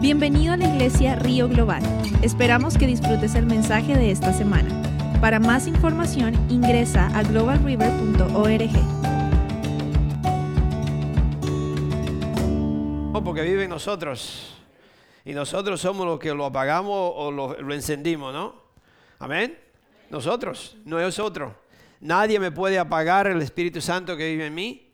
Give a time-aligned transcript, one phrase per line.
[0.00, 1.82] Bienvenido a la iglesia Río Global.
[2.22, 4.70] Esperamos que disfrutes el mensaje de esta semana.
[5.20, 8.70] Para más información ingresa a globalriver.org.
[13.24, 14.56] Porque vive en nosotros.
[15.24, 18.54] Y nosotros somos los que lo apagamos o lo, lo encendimos, ¿no?
[19.18, 19.58] Amén.
[20.10, 21.56] Nosotros, no es otro.
[21.98, 24.87] Nadie me puede apagar el Espíritu Santo que vive en mí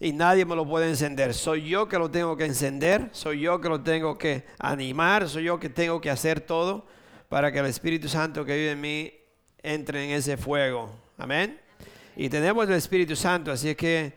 [0.00, 1.34] y nadie me lo puede encender.
[1.34, 5.44] Soy yo que lo tengo que encender, soy yo que lo tengo que animar, soy
[5.44, 6.86] yo que tengo que hacer todo
[7.28, 9.12] para que el Espíritu Santo que vive en mí
[9.62, 10.90] entre en ese fuego.
[11.18, 11.60] Amén.
[12.16, 14.14] Y tenemos el Espíritu Santo, así es que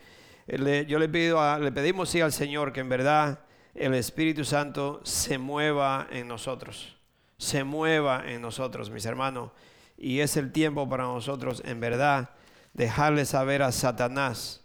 [0.87, 3.39] yo le, pido le pedimos sí al Señor que en verdad
[3.75, 6.95] el Espíritu Santo se mueva en nosotros,
[7.37, 9.51] se mueva en nosotros, mis hermanos.
[9.97, 12.29] Y es el tiempo para nosotros, en verdad,
[12.73, 14.62] dejarle saber a Satanás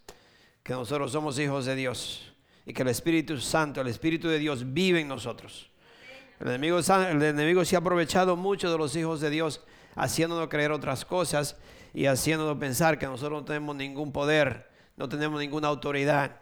[0.69, 2.31] que nosotros somos hijos de Dios
[2.67, 5.71] y que el Espíritu Santo, el Espíritu de Dios vive en nosotros.
[6.39, 9.65] El enemigo, el enemigo se ha aprovechado mucho de los hijos de Dios
[9.97, 11.57] haciéndonos creer otras cosas
[11.95, 16.39] y haciéndonos pensar que nosotros no tenemos ningún poder, no tenemos ninguna autoridad.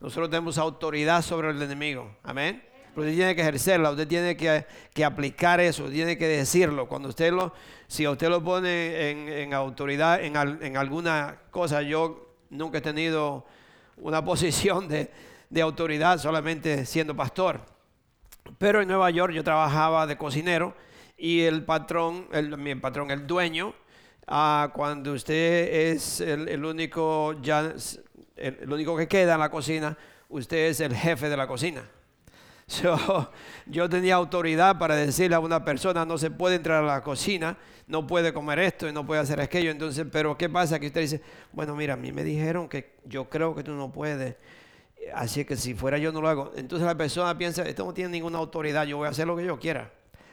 [0.00, 2.16] Nosotros tenemos autoridad sobre el enemigo.
[2.24, 2.64] Amén.
[2.96, 6.88] Pero usted tiene que ejercerla, usted tiene que, aplicar eso, tiene que decirlo.
[6.88, 7.54] Cuando usted lo,
[7.86, 13.46] si usted lo pone en, autoridad en, en alguna cosa, yo nunca he tenido
[14.00, 15.10] una posición de,
[15.60, 17.60] autoridad solamente siendo pastor.
[18.58, 20.74] Pero en Nueva York yo trabajaba de cocinero
[21.16, 23.74] y el patrón, el, mi patrón, el dueño,
[24.26, 27.74] ah, cuando usted es el, único ya,
[28.36, 29.96] el, único que queda en la cocina,
[30.28, 31.82] usted es el jefe de la cocina.
[33.66, 37.56] yo tenía autoridad para decirle a una persona no se puede entrar a la cocina,
[37.86, 39.70] no puede comer esto y no puede hacer aquello.
[39.70, 40.78] Entonces, pero ¿qué pasa?
[40.78, 43.90] Que usted dice, bueno, mira, a mí me dijeron que yo creo que tú no
[43.90, 44.36] puedes.
[45.14, 46.52] Así que si fuera yo no lo hago.
[46.56, 49.44] Entonces la persona piensa, esto no tiene ninguna autoridad, yo voy a hacer lo que
[49.44, 49.90] yo quiera.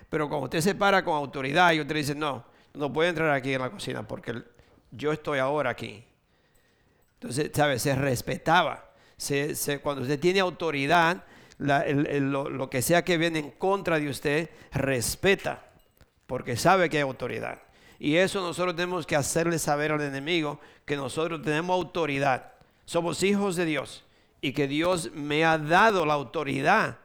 [0.09, 3.53] Pero cuando usted se para con autoridad y usted dice, no, no puede entrar aquí
[3.53, 4.43] en la cocina porque
[4.91, 6.03] yo estoy ahora aquí.
[7.13, 7.79] Entonces, ¿sabe?
[7.79, 8.91] Se respetaba.
[9.81, 11.23] cuando usted tiene autoridad,
[11.57, 15.63] lo, que sea que viene en contra de usted, respeta,
[16.27, 17.61] porque sabe que hay autoridad.
[17.99, 22.53] Y eso nosotros tenemos que hacerle saber al enemigo que nosotros tenemos autoridad.
[22.85, 24.03] Somos hijos de Dios
[24.41, 26.97] y que Dios me ha dado la autoridad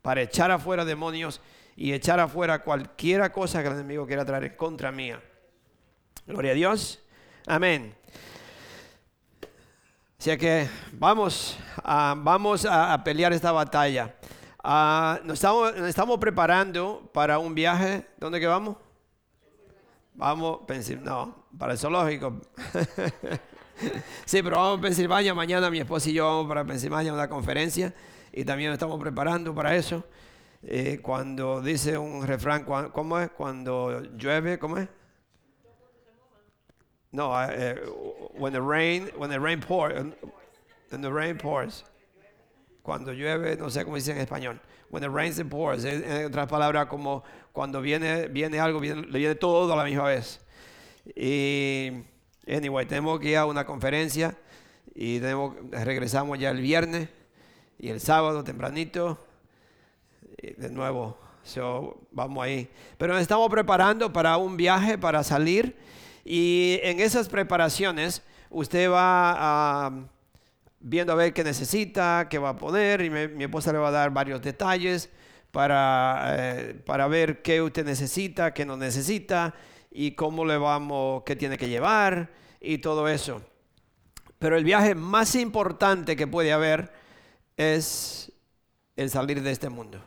[0.00, 1.40] para echar afuera demonios
[1.76, 5.22] y echar afuera cualquier cosa que el enemigo quiera traer en contra mía.
[6.26, 7.00] Gloria a Dios.
[7.46, 7.94] Amén.
[10.20, 14.16] Así que vamos, a, vamos a, pelear esta batalla.
[14.64, 18.04] Ah, nos, estamos, estamos preparando para un viaje.
[18.18, 18.76] ¿Dónde que vamos?
[20.14, 20.62] Vamos,
[21.04, 22.40] no, para el zoológico.
[24.24, 25.34] sí, pero vamos a Pensilvania.
[25.34, 27.94] Mañana mi esposa y yo vamos para Pensilvania a una conferencia
[28.32, 30.02] y también nos estamos preparando para eso.
[30.64, 33.30] Eh, cuando dice un refrán, ¿cómo es?
[33.30, 34.88] Cuando llueve, ¿cómo es?
[37.10, 37.74] No, uh,
[38.36, 40.12] when the rain, when the rain pours,
[40.90, 41.84] when the rain pours.
[42.82, 44.60] Cuando llueve, no sé cómo dice en español.
[44.90, 49.72] When the rain pours, en otras palabras, como cuando viene, viene algo, viene, viene todo
[49.72, 50.40] a la misma vez.
[51.14, 51.92] Y,
[52.46, 54.36] anyway, tenemos que ir a una conferencia
[54.94, 57.08] y tenemos, regresamos ya el viernes
[57.78, 59.18] y el sábado tempranito.
[60.42, 62.68] de nuevo, so, vamos ahí.
[62.96, 65.76] Pero nos estamos preparando para un viaje, para salir
[66.30, 69.90] y en esas preparaciones usted va
[70.78, 73.92] viendo a ver qué necesita, qué va a poner, y mi esposa le va a
[73.92, 75.08] dar varios detalles
[75.50, 79.54] para, eh, para ver qué usted necesita, qué no necesita,
[79.90, 82.28] y cómo le vamos, qué tiene que llevar,
[82.60, 83.40] y todo eso.
[84.38, 86.92] Pero el viaje más importante que puede haber
[87.56, 88.30] es
[88.96, 89.98] el salir de este mundo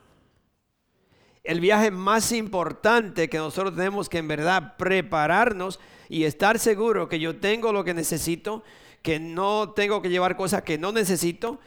[1.44, 7.20] el viaje más importante que nosotros tenemos que en verdad prepararnos y estar seguro que
[7.20, 8.64] yo tengo lo que necesito,
[9.02, 11.60] que no tengo que llevar cosas que no necesito,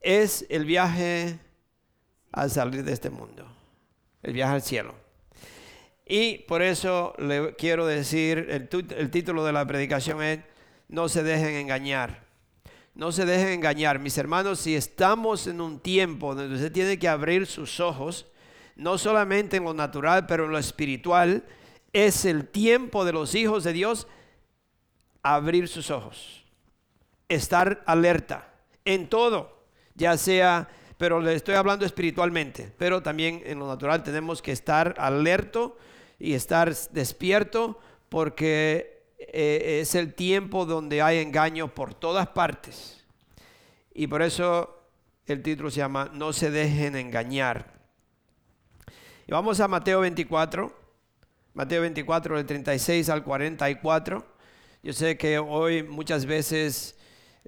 [0.00, 1.38] es el viaje
[2.32, 3.46] al salir de este mundo,
[4.22, 4.94] el viaje al cielo.
[6.06, 8.68] Y por eso le quiero decir, el,
[8.98, 10.40] el título de la predicación es,
[10.88, 12.24] no se dejen engañar.
[12.94, 17.08] No se dejen engañar, mis hermanos, si estamos en un tiempo donde usted tiene que
[17.08, 18.26] abrir sus ojos,
[18.76, 21.44] no solamente en lo natural, pero en lo espiritual,
[21.92, 24.06] es el tiempo de los hijos de Dios
[25.22, 26.44] abrir sus ojos,
[27.28, 28.52] estar alerta
[28.84, 30.68] en todo, ya sea,
[30.98, 35.78] pero le estoy hablando espiritualmente, pero también en lo natural tenemos que estar alerto
[36.18, 37.78] y estar despierto
[38.08, 43.04] porque eh, es el tiempo donde hay engaño por todas partes.
[43.92, 44.82] Y por eso
[45.26, 47.73] el título se llama No se dejen engañar.
[49.26, 50.70] Y vamos a Mateo 24,
[51.54, 54.22] Mateo 24 del 36 al 44.
[54.82, 56.98] Yo sé que hoy muchas veces,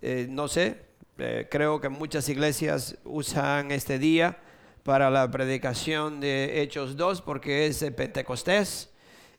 [0.00, 0.81] eh, no sé,
[1.19, 4.38] eh, creo que muchas iglesias usan este día
[4.84, 8.88] para la predicación de Hechos 2 porque es Pentecostés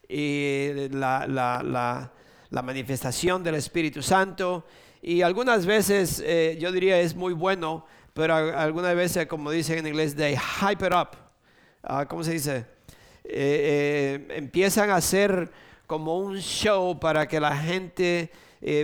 [0.07, 1.63] y la, la,
[2.51, 4.63] la, manifestación del Espíritu Santo.
[5.01, 9.87] Y algunas veces eh, yo diría es muy bueno, pero algunas veces, como dicen en
[9.87, 11.26] inglés, they hype it up.
[11.89, 12.65] Ah, ¿Cómo se dice?
[13.23, 15.51] Eh, eh, empiezan a hacer
[15.85, 18.31] como un show para que la gente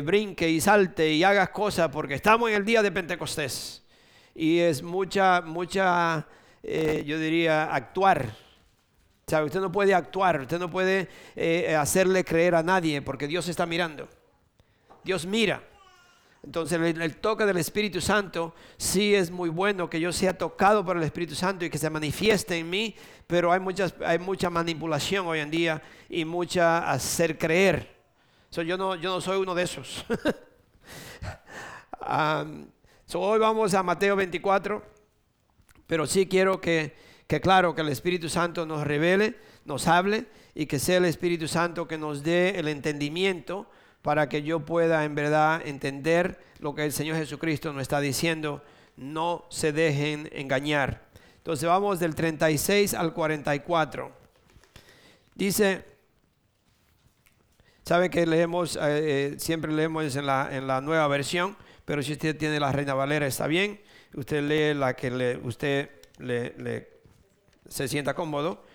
[0.04, 3.84] brinque y salte y haga cosas porque estamos en el día de Pentecostés.
[4.36, 6.28] Y es mucha, mucha,
[6.64, 8.44] yo diría, actuar
[9.42, 13.66] usted no puede actuar, usted no puede eh, hacerle creer a nadie porque Dios está
[13.66, 14.08] mirando.
[15.04, 15.64] Dios mira.
[16.44, 20.98] Entonces el, toque del Espíritu Santo sí es muy bueno que yo sea tocado por
[20.98, 22.95] el Espíritu Santo y que se manifieste en mí,
[23.28, 27.95] pero hay, muchas, hay mucha manipulación hoy en día y mucha hacer creer.
[28.51, 30.06] yo, no, yo no soy uno de esos.
[33.16, 34.84] hoy vamos a Mateo 24,
[35.88, 36.94] pero sí quiero que
[37.28, 39.36] que claro, que el Espíritu Santo nos revele,
[39.66, 43.69] nos hable y que sea el Espíritu Santo que nos dé el entendimiento
[44.04, 48.62] para que yo pueda en verdad entender lo que el Señor Jesucristo nos está diciendo.
[48.96, 51.08] No se dejen engañar.
[51.38, 54.12] Entonces vamos del 36 al 44.
[55.34, 55.86] Dice,
[57.84, 62.12] sabe que leemos, eh, eh, siempre leemos en la, en la nueva versión, pero si
[62.12, 63.82] usted tiene la Reina Valera está bien.
[64.16, 65.90] Usted lee la que le, usted
[66.20, 66.90] le, le
[67.70, 68.66] se sienta cómodo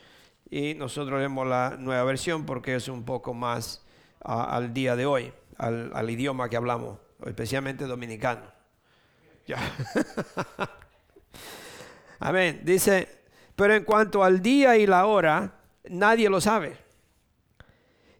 [0.51, 3.85] y nosotros leemos la nueva versión porque es un poco más
[4.29, 8.43] al día de hoy, al, idioma que hablamos, especialmente dominicano.
[12.21, 12.61] Amén.
[12.63, 13.09] Dice,
[13.57, 16.77] pero en cuanto al día y la hora, nadie lo sabe.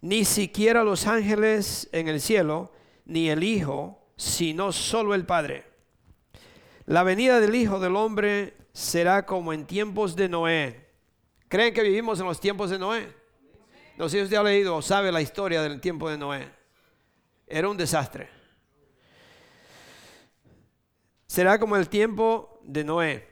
[0.01, 2.73] Ni siquiera los ángeles en el cielo,
[3.05, 5.65] ni el Hijo, sino solo el Padre.
[6.87, 10.89] La venida del Hijo del Hombre será como en tiempos de Noé.
[11.49, 13.18] ¿Creen que vivimos en los tiempos de Noé?
[13.99, 16.49] No sé si usted ha leído o sabe la historia del tiempo de Noé.
[17.49, 18.29] Era un desastre.
[21.27, 23.27] Será como el tiempo de Noé.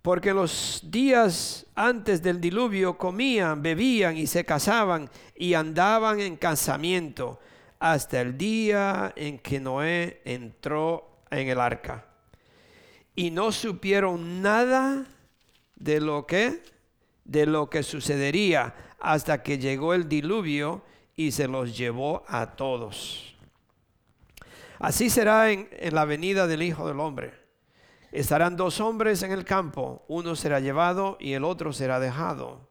[0.00, 7.38] Porque los días antes del diluvio comían, bebían y se casaban y andaban en casamiento
[7.78, 12.06] hasta el día en que Noé entró en el arca
[13.14, 15.04] y no supieron nada
[15.76, 16.62] de lo que
[17.24, 20.82] de lo que sucedería hasta que llegó el diluvio
[21.14, 23.36] y se los llevó a todos.
[24.78, 27.34] Así será en, la venida del Hijo del Hombre.
[28.12, 32.68] Estarán dos hombres en el campo, uno será llevado y el otro será dejado.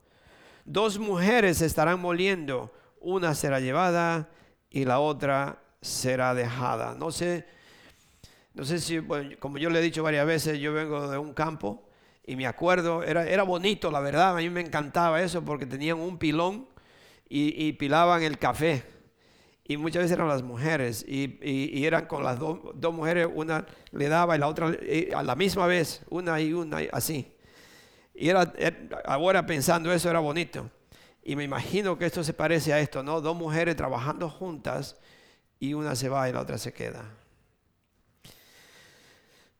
[0.65, 4.29] Dos mujeres estarán moliendo, una será llevada
[4.69, 6.95] y la otra será dejada.
[6.95, 7.45] No sé
[8.57, 8.99] no sé si,
[9.39, 11.86] como yo le he dicho varias veces, yo vengo de un campo
[12.27, 15.97] y me acuerdo, era, era bonito, la verdad, a mí me encantaba eso porque tenían
[15.97, 16.67] un pilón
[17.29, 18.83] y, pilaban el café.
[19.63, 24.35] Y muchas veces eran las mujeres y, eran con las dos mujeres, una le daba
[24.35, 24.73] y la otra
[25.15, 27.33] a la misma vez, una y una, así.
[28.13, 28.53] Y era,
[29.05, 30.69] ahora pensando eso era bonito.
[31.23, 33.21] Y me imagino que esto se parece a esto, ¿no?
[33.21, 34.97] Dos mujeres trabajando juntas
[35.59, 37.09] y una se va y la otra se queda.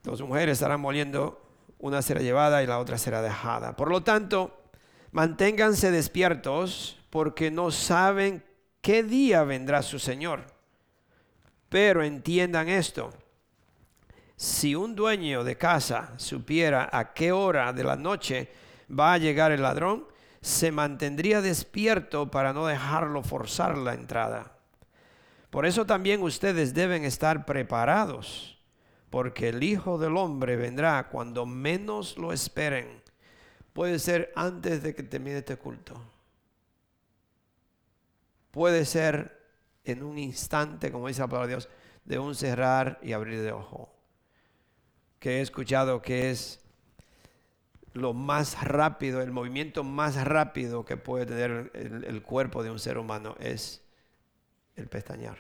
[0.04, 1.47] Dos mujeres estarán moliendo,
[1.80, 3.76] una será llevada y la otra será dejada.
[3.76, 4.64] Por lo tanto,
[5.12, 8.44] manténganse despiertos porque no saben
[8.82, 10.46] qué día vendrá su Señor.
[11.70, 13.12] Pero entiendan esto.
[14.36, 18.50] Si un dueño de casa supiera a qué hora de la noche
[18.88, 20.06] va a llegar el ladrón,
[20.42, 24.54] se mantendría despierto para no dejarlo forzar la entrada.
[25.50, 28.57] Por eso también ustedes deben estar preparados
[29.10, 33.02] porque el Hijo del Hombre vendrá cuando menos lo esperen.
[33.74, 36.02] Puede ser antes de que termine este culto.
[38.52, 39.38] Puede ser
[39.84, 41.70] en un instante, como dice la palabra de Dios,
[42.04, 43.94] de un cerrar y abrir de ojo.
[45.20, 46.60] Que he escuchado que es
[47.94, 52.80] lo más rápido, el movimiento más rápido que puede tener el, el cuerpo de un
[52.80, 53.84] ser humano es
[54.76, 55.38] el pestañear.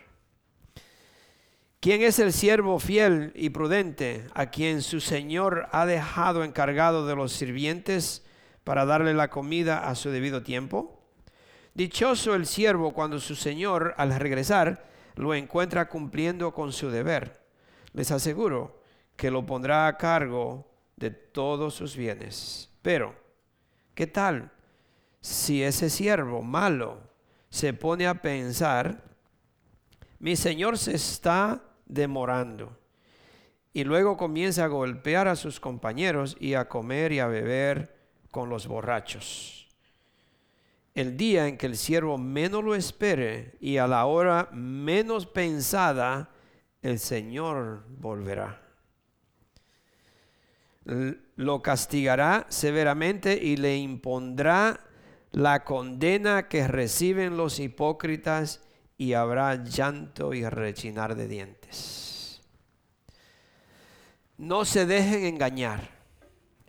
[1.79, 7.15] ¿Quién es el siervo fiel y prudente a quien su Señor ha dejado encargado de
[7.15, 8.25] los sirvientes
[8.63, 10.99] para darle la comida a su debido tiempo?
[11.75, 17.45] Dichoso el siervo cuando su Señor al regresar lo encuentra cumpliendo con su deber.
[17.93, 18.81] Les aseguro
[19.15, 22.71] que lo pondrá a cargo de todos sus bienes.
[22.81, 23.13] Pero,
[23.93, 24.51] ¿qué tal
[25.21, 27.01] si ese siervo malo
[27.49, 29.03] se pone a pensar,
[30.19, 32.77] mi señor se está demorando,
[33.73, 37.95] y luego comienza a golpear a sus compañeros y a comer y a beber
[38.31, 39.67] con los borrachos.
[40.95, 46.31] El día en que el siervo menos lo espere y a la hora menos pensada,
[46.81, 48.61] el Señor volverá.
[51.35, 54.79] Lo castigará severamente y le impondrá
[55.31, 58.66] la condena que reciben los hipócritas
[58.97, 62.41] y habrá llanto y rechinar de dientes.
[64.37, 65.95] No se dejen engañar.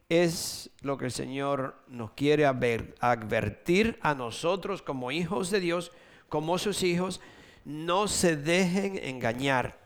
[0.08, 5.92] Es lo que el Señor nos quiere advertir a nosotros como hijos de Dios,
[6.28, 7.20] como sus hijos.
[7.64, 9.78] No se dejen engañar.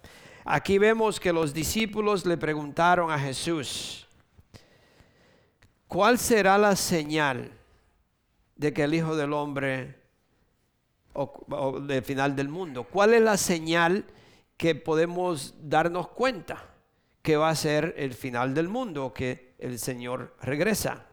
[0.44, 4.06] Aquí vemos que los discípulos le preguntaron a Jesús,
[5.88, 7.52] ¿cuál será la señal
[8.56, 10.01] de que el Hijo del Hombre
[11.14, 12.85] o, del final del mundo.
[12.85, 14.04] ¿Cuál es la señal
[14.57, 16.64] que podemos darnos cuenta
[17.23, 21.07] que va a ser el final del mundo, que el Señor regresa?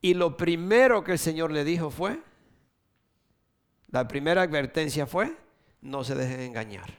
[0.00, 2.20] Y lo primero que el Señor le dijo fue,
[3.88, 5.36] la primera advertencia fue,
[5.80, 6.90] no se dejen engañar.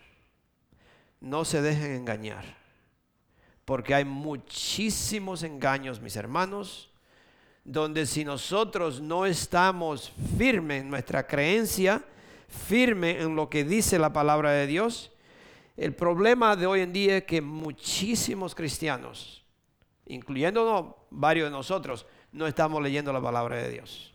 [1.20, 2.46] No se dejen engañar.
[3.66, 6.93] Porque hay muchísimos engaños, mis hermanos,
[7.64, 12.04] donde si nosotros no estamos firmes en nuestra creencia,
[12.48, 15.12] firme en lo que dice la palabra de Dios,
[15.76, 19.44] el problema de hoy en día es que muchísimos cristianos,
[20.06, 24.13] incluyéndonos varios de nosotros, no estamos leyendo la palabra de Dios.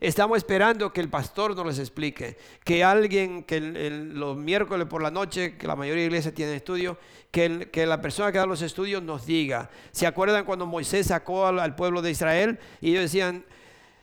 [0.00, 5.10] Estamos esperando que el pastor nos les explique, que alguien, que los miércoles por la
[5.10, 6.98] noche, que la mayoría de iglesias tienen estudio,
[7.30, 9.70] que, que, la persona que da los estudios nos diga.
[9.92, 13.44] ¿Se acuerdan cuando Moisés sacó al, pueblo de Israel y ellos decían,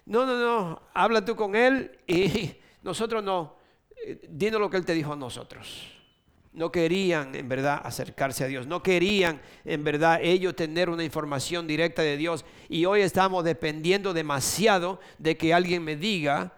[0.05, 3.55] no, no, no, habla tú con él y nosotros no,
[4.05, 6.02] eh, dinos lo que él te dijo a nosotros
[6.53, 11.67] no querían en verdad acercarse a Dios, no querían en verdad ellos tener una información
[11.67, 16.53] directa de Dios y hoy estamos dependiendo demasiado de que alguien me diga,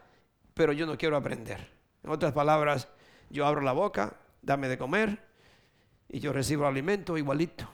[0.53, 1.69] pero yo no quiero aprender.
[2.03, 2.87] En otras palabras,
[3.29, 5.19] yo abro la boca, dame de comer
[6.09, 7.67] y yo recibo alimento igualito.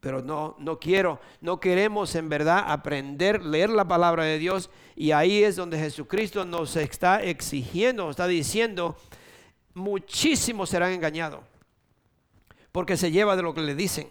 [0.00, 5.12] Pero no, no quiero, no queremos en verdad aprender, leer la palabra de Dios y
[5.12, 8.96] ahí es donde Jesucristo nos está exigiendo, está diciendo,
[9.74, 11.40] muchísimos serán engañados,
[12.70, 14.08] porque se lleva de lo que le dicen.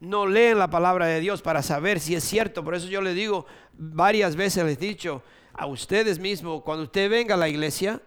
[0.00, 2.64] No leen la palabra de Dios para saber si es cierto.
[2.64, 7.10] Por eso yo le digo, varias veces les he dicho a ustedes mismos, cuando usted
[7.10, 8.00] venga a la iglesia,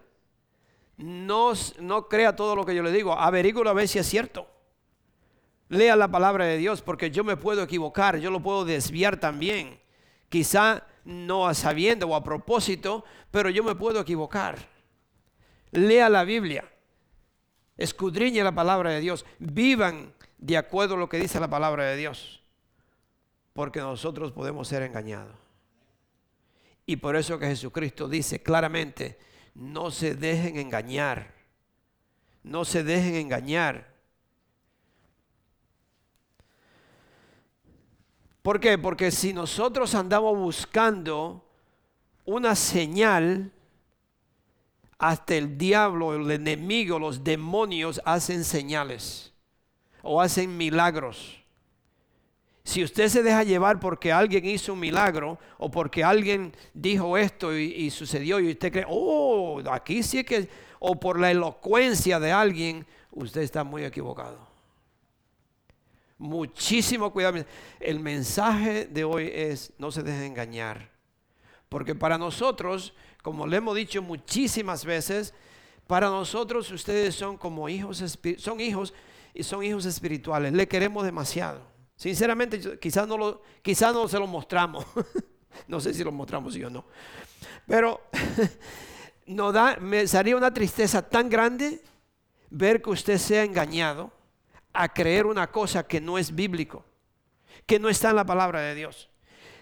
[0.96, 4.48] no, no crea todo lo que yo le digo, averígüelo a ver si es cierto.
[5.68, 9.80] Lea la palabra de Dios, porque yo me puedo equivocar, yo lo puedo desviar también.
[10.28, 14.73] Quizá no a sabiendo o a propósito, pero yo me puedo equivocar
[15.74, 16.64] lea la Biblia,
[17.76, 21.96] escudriñe la palabra de Dios, vivan de acuerdo a lo que dice la palabra de
[21.96, 22.42] Dios,
[23.52, 25.36] porque nosotros podemos ser engañados.
[26.86, 29.18] Y por eso que Jesucristo dice claramente,
[29.54, 31.32] no se dejen engañar,
[32.42, 33.94] no se dejen engañar.
[38.42, 38.76] ¿Por qué?
[38.76, 41.48] Porque si nosotros andamos buscando
[42.26, 43.50] una señal,
[44.98, 49.32] hasta el diablo, el enemigo, los demonios hacen señales
[50.02, 51.44] o hacen milagros.
[52.64, 57.56] Si usted se deja llevar porque alguien hizo un milagro o porque alguien dijo esto
[57.56, 60.48] y, sucedió y usted cree, oh, aquí sí que,
[60.78, 64.48] o por la elocuencia de alguien, usted está muy equivocado.
[66.16, 67.44] Muchísimo cuidado.
[67.80, 70.90] El mensaje de hoy es, no se deje engañar.
[71.68, 75.32] Porque para nosotros como le hemos dicho muchísimas veces,
[75.86, 78.04] para nosotros ustedes son como hijos,
[78.36, 78.92] son hijos
[79.32, 80.52] y son hijos espirituales.
[80.52, 81.62] Le queremos demasiado.
[81.96, 84.84] Sinceramente, quizás no, no se lo mostramos.
[85.68, 86.84] no sé si lo mostramos sí o no.
[87.66, 88.02] Pero
[89.26, 91.80] no da, me sería una tristeza tan grande
[92.50, 94.12] ver que usted sea engañado
[94.74, 96.84] a creer una cosa que no es bíblico,
[97.64, 99.08] que no está en la palabra de Dios.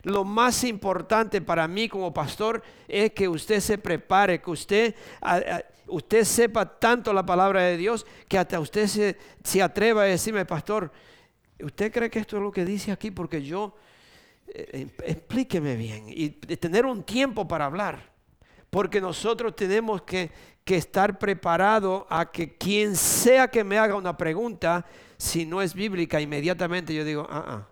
[0.02, 4.94] Lo más importante para mí como pastor es que usted se prepare, que usted,
[5.86, 10.44] usted sepa tanto la palabra de Dios que hasta usted se, se atreva a decirme,
[10.44, 10.90] pastor,
[11.60, 13.12] ¿usted cree que esto es lo que dice aquí?
[13.12, 13.76] Porque yo,
[14.48, 18.10] eh, em, explíqueme bien y tener un tiempo para hablar.
[18.70, 20.30] Porque nosotros tenemos que,
[20.64, 24.84] que estar preparados a que quien sea que me haga una pregunta,
[25.16, 27.66] si no es bíblica, inmediatamente yo digo, ah,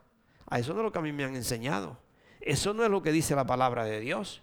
[0.47, 1.99] ah, eso no es lo que a mí me han enseñado.
[2.41, 4.43] Eso no es lo que dice la palabra de Dios.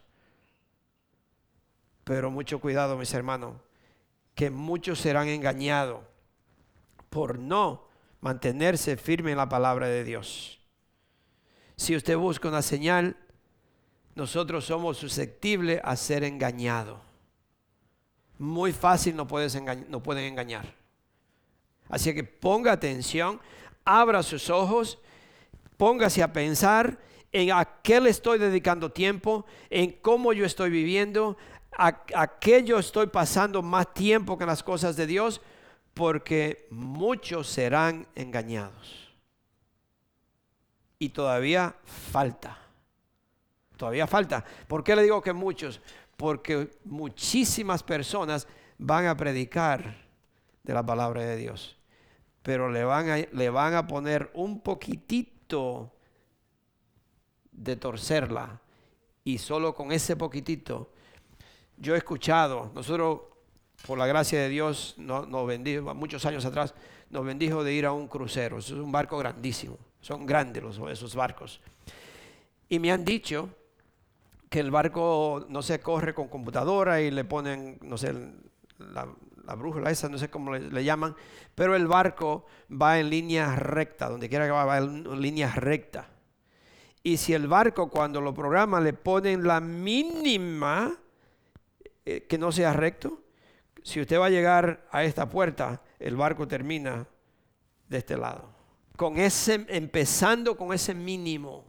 [2.04, 3.56] Pero mucho cuidado, mis hermanos,
[4.36, 6.01] que muchos serán engañados
[7.10, 7.88] por no
[8.22, 10.60] mantenerse firme en la palabra de Dios.
[11.75, 13.18] Si usted busca una señal,
[14.16, 17.00] nosotros somos susceptibles a ser engañados.
[18.39, 20.75] Muy fácil no, puedes no pueden engañar.
[21.89, 23.39] Así que ponga atención,
[23.86, 25.00] abra sus ojos,
[25.77, 27.00] póngase a pensar
[27.38, 31.38] en a qué le estoy dedicando tiempo, en cómo yo estoy viviendo,
[31.72, 35.39] a, qué yo estoy pasando más tiempo que las cosas de Dios,
[35.94, 39.13] porque muchos serán engañados.
[40.98, 42.58] Y todavía falta.
[43.77, 44.44] Todavía falta.
[44.67, 45.79] ¿Por qué le digo que muchos?
[46.15, 48.48] Porque muchísimas personas
[48.79, 50.08] van a predicar
[50.63, 51.77] de la palabra de Dios.
[52.41, 55.94] Pero le van a, le van a poner un poquitito
[57.58, 58.62] de torcerla.
[59.26, 60.90] Y solo con ese poquitito.
[61.78, 63.22] Yo he escuchado, nosotros
[63.86, 66.74] por la gracia de Dios nos, nos bendijo, muchos años atrás,
[67.10, 68.58] nos bendijo de ir a un crucero.
[68.58, 69.78] es un barco grandísimo.
[70.02, 71.60] Son grandes los, esos barcos.
[72.70, 73.50] Y me han dicho
[74.50, 78.14] que el barco no se corre con computadora y le ponen, no sé,
[78.78, 79.08] la,
[79.56, 81.16] brújula esa, no sé cómo le, llaman,
[81.56, 86.10] pero el barco va en línea recta, donde quiera que va, va en línea recta.
[87.08, 90.94] Y si el barco cuando lo programa le ponen la mínima
[92.04, 93.24] eh, que no sea recto,
[93.82, 97.08] si usted va a llegar a esta puerta, el barco termina
[97.88, 98.50] de este lado.
[98.98, 101.64] Con ese, empezando con ese mínimo.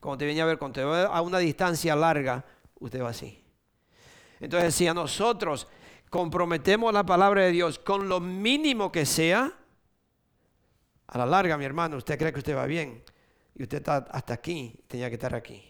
[0.00, 2.44] Cuando te venía a ver, cuando te va a una distancia larga,
[2.80, 3.44] usted va así.
[4.40, 5.68] Entonces, si a nosotros
[6.10, 9.52] comprometemos la palabra de Dios con lo mínimo que sea,
[11.06, 13.04] a la larga, mi hermano, usted cree que usted va bien
[13.54, 15.62] y usted está hasta aquí, tenía que estar aquí.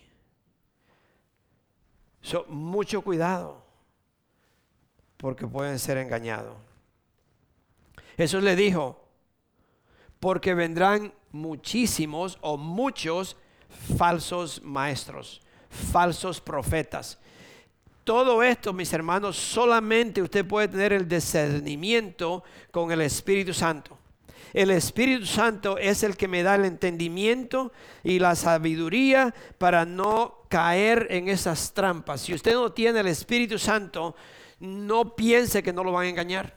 [2.48, 3.62] mucho cuidado,
[5.16, 6.56] porque pueden ser engañados.
[8.16, 9.04] Jesús le dijo,
[10.20, 13.36] porque vendrán muchísimos o muchos
[13.98, 17.18] falsos maestros, falsos profetas.
[18.04, 23.93] Todo esto, mis hermanos, solamente usted puede tener el discernimiento con el Espíritu Santo.
[24.54, 30.46] El Espíritu Santo es el que me da el entendimiento y la sabiduría para no
[30.48, 32.22] caer en esas trampas.
[32.22, 34.16] Si usted no tiene el Espíritu Santo,
[34.60, 36.56] no piense que no lo van a engañar.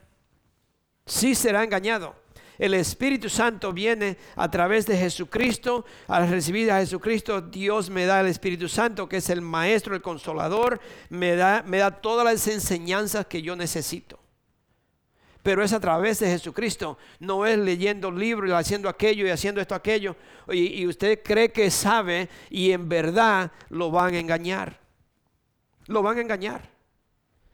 [1.06, 2.16] Sí será engañado
[2.58, 5.86] el Espíritu Santo viene a través de Jesucristo.
[6.08, 10.02] Al recibir a Jesucristo, Dios me da el Espíritu Santo, que es el Maestro, el
[10.02, 10.80] Consolador.
[11.10, 14.20] Me da, me da todas las enseñanzas que yo necesito.
[15.48, 16.98] Pero es a través de Jesucristo.
[17.20, 20.18] No es leyendo libros y haciendo aquello y haciendo esto, aquello.
[20.50, 24.78] Y, y usted cree que sabe y en verdad lo van a engañar.
[25.86, 26.70] Lo van a engañar.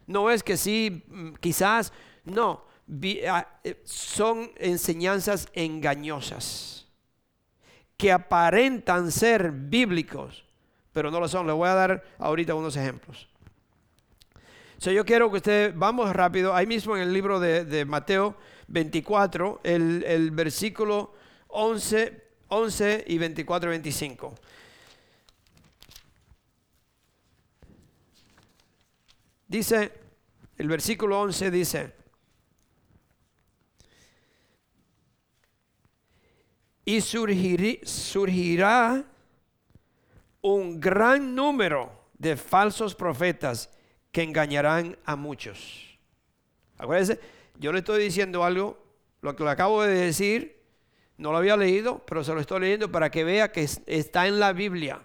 [0.08, 2.64] No es que sí, mm, quizás, no
[3.28, 6.86] Ah, eh, son enseñanzas engañosas
[7.96, 10.44] que aparentan ser bíblicos,
[10.92, 11.48] pero no lo son.
[11.48, 13.30] Le voy a dar ahorita unos ejemplos.
[14.84, 18.36] So, yo quiero que usted, vamos rápido, ahí mismo en el libro de, Mateo
[18.68, 21.14] 24, el, el, versículo
[21.48, 24.36] 11, 11 y 24 y 25.
[29.48, 29.94] Dice,
[30.58, 31.94] el versículo 11 dice,
[36.84, 39.06] y surgirá
[40.42, 43.73] un gran número de falsos profetas
[44.14, 46.00] que engañarán a muchos.
[46.78, 47.20] Acuérdense,
[47.60, 48.82] yo le estoy diciendo algo,
[49.22, 50.62] lo que le acabo de decir,
[51.18, 54.40] no lo había leído, pero se lo estoy leyendo para que vea que está en
[54.40, 55.02] la Biblia.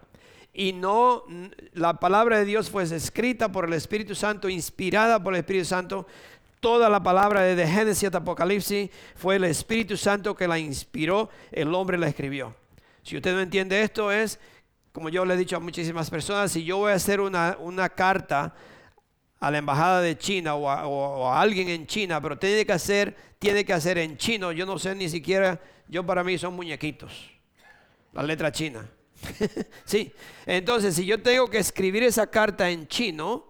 [0.52, 1.24] Y no,
[1.72, 6.06] la palabra de Dios fue escrita por el Espíritu Santo, inspirada por el Espíritu Santo,
[6.60, 11.72] Toda la palabra de Génesis hasta Apocalipsis fue el Espíritu Santo que la inspiró, el
[11.72, 12.54] hombre la escribió.
[13.04, 14.40] Si usted no entiende esto es,
[14.90, 18.54] como yo le he dicho a muchísimas personas, si yo voy a hacer una, carta
[19.40, 23.64] a la embajada de China o a, alguien en China, pero tiene que hacer, tiene
[23.64, 27.30] que hacer en chino, yo no sé ni siquiera, yo para mí son muñequitos,
[28.12, 28.88] la letra china.
[29.84, 30.12] sí,
[30.46, 33.46] entonces si yo tengo que escribir esa carta en chino,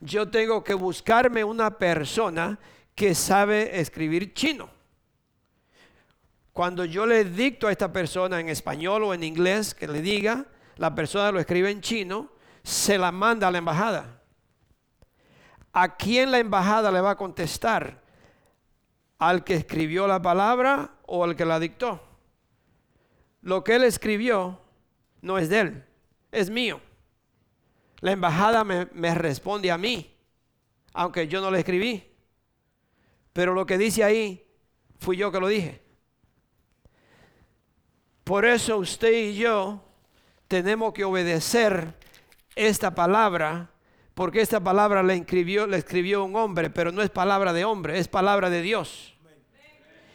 [0.00, 2.58] yo tengo que buscarme una persona
[2.94, 4.70] que sabe escribir chino.
[6.52, 10.46] Cuando yo le dicto a esta persona en español o en inglés que le diga,
[10.76, 12.30] la persona lo escribe en chino,
[12.62, 14.21] se la manda a la embajada.
[15.72, 18.02] ¿A quién la embajada le va a contestar?
[19.18, 22.02] ¿Al que escribió la palabra o al que la dictó?
[23.40, 24.60] Lo que él escribió
[25.20, 25.84] no es de él,
[26.30, 26.80] es mío.
[28.00, 30.14] La embajada me, me responde a mí,
[30.92, 32.04] aunque yo no le escribí.
[33.32, 34.44] Pero lo que dice ahí,
[34.98, 35.82] fui yo que lo dije.
[38.24, 39.82] Por eso usted y yo
[40.46, 41.94] tenemos que obedecer
[42.54, 43.71] esta palabra,
[44.14, 47.98] porque esta palabra la escribió, la escribió un hombre, pero no es palabra de hombre,
[47.98, 49.12] es palabra de Dios.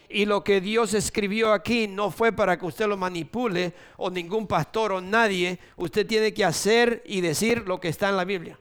[0.09, 4.47] Y lo que Dios escribió aquí no fue para que usted lo manipule o ningún
[4.47, 5.59] pastor o nadie.
[5.75, 8.57] Usted tiene que hacer y decir lo que está en la Biblia.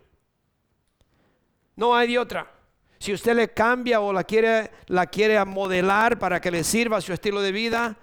[1.77, 2.51] No hay de otra.
[2.99, 7.13] Si usted le cambia o la quiere, la quiere modelar para que le sirva su
[7.13, 7.97] estilo de vida,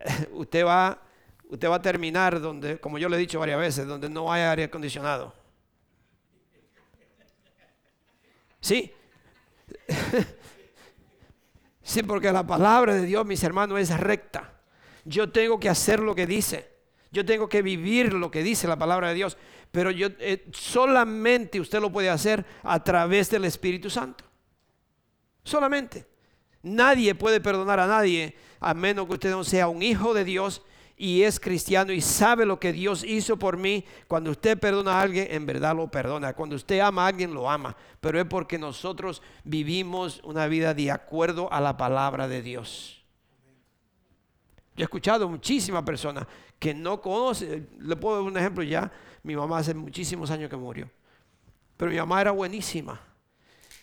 [0.32, 1.00] usted va,
[1.48, 4.42] usted va a terminar donde, como yo le he dicho varias veces, donde no hay
[4.42, 5.39] aire acondicionado.
[8.60, 8.92] Sí.
[11.82, 14.60] sí, porque la palabra de Dios, mis hermanos, es recta.
[15.04, 16.68] Yo tengo que hacer lo que dice.
[17.10, 19.36] Yo tengo que vivir lo que dice la palabra de Dios.
[19.70, 24.24] Pero yo eh, solamente usted lo puede hacer a través del Espíritu Santo.
[25.42, 26.06] Solamente.
[26.62, 30.62] Nadie puede perdonar a nadie a menos que usted no sea un hijo de Dios
[31.02, 33.86] y es cristiano y sabe lo que Dios hizo por mí.
[34.06, 36.34] Cuando usted perdona a alguien, en verdad lo perdona.
[36.34, 37.74] Cuando usted ama a alguien, lo ama.
[38.02, 43.02] Pero es porque nosotros vivimos una vida de acuerdo a la palabra de Dios.
[44.76, 46.26] Yo he escuchado muchísimas personas
[46.58, 47.66] que no conocen.
[47.78, 48.92] Le puedo dar un ejemplo ya.
[49.22, 50.90] Mi mamá hace muchísimos años que murió.
[51.78, 53.00] Pero mi mamá era buenísima.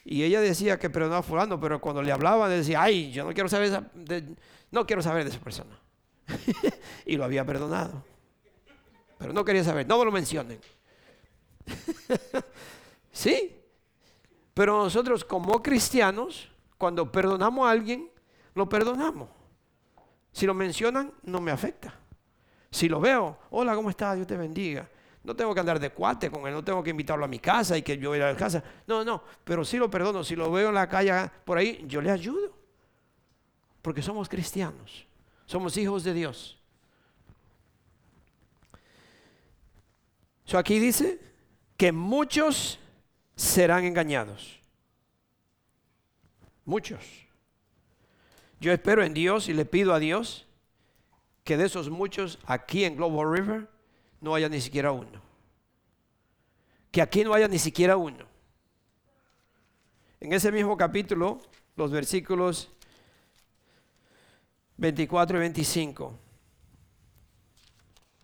[0.05, 3.33] Y ella decía que perdonaba a fulano, pero cuando le hablaba decía, ay, yo no
[3.33, 3.89] quiero saber
[4.69, 5.86] no quiero saber de esa persona.
[7.05, 8.03] y lo había perdonado.
[9.17, 10.59] Pero no quería saber, no me lo mencionen.
[13.11, 13.61] sí,
[14.53, 18.09] pero nosotros como cristianos, cuando perdonamos a alguien,
[18.53, 19.29] lo perdonamos.
[20.31, 21.93] Si lo mencionan, no me afecta.
[22.69, 24.15] Si lo veo, hola, ¿cómo estás?
[24.15, 24.87] Dios te bendiga.
[25.23, 27.77] No tengo que andar de cuate con él, no tengo que invitarlo a mi casa
[27.77, 28.63] y que yo vaya a la casa.
[28.85, 32.01] No, no, pero si lo perdono, si lo veo en la calle por ahí, yo
[32.01, 32.55] le ayudo.
[33.81, 35.05] Porque somos cristianos,
[35.47, 36.57] somos hijos de Dios.
[40.45, 41.19] So aquí dice
[41.75, 42.79] que muchos
[43.35, 44.59] serán engañados.
[46.65, 47.03] Muchos.
[48.59, 50.45] Yo espero en Dios y le pido a Dios
[51.43, 53.69] que de esos muchos aquí en Global River
[54.19, 55.21] no haya ni siquiera uno.
[56.91, 58.25] Que aquí no haya ni siquiera uno.
[60.19, 61.39] En ese mismo capítulo,
[61.75, 62.69] los versículos
[64.77, 66.19] 24 y 25,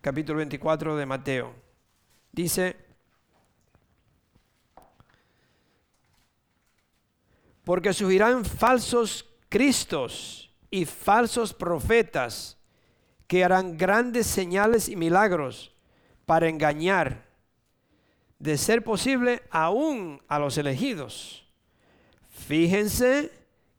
[0.00, 1.52] capítulo 24 de Mateo,
[2.30, 2.76] dice,
[7.64, 12.56] porque surgirán falsos cristos y falsos profetas
[13.26, 15.74] que harán grandes señales y milagros
[16.24, 17.24] para engañar,
[18.38, 21.48] de ser posible, aún a los elegidos.
[22.28, 23.32] Fíjense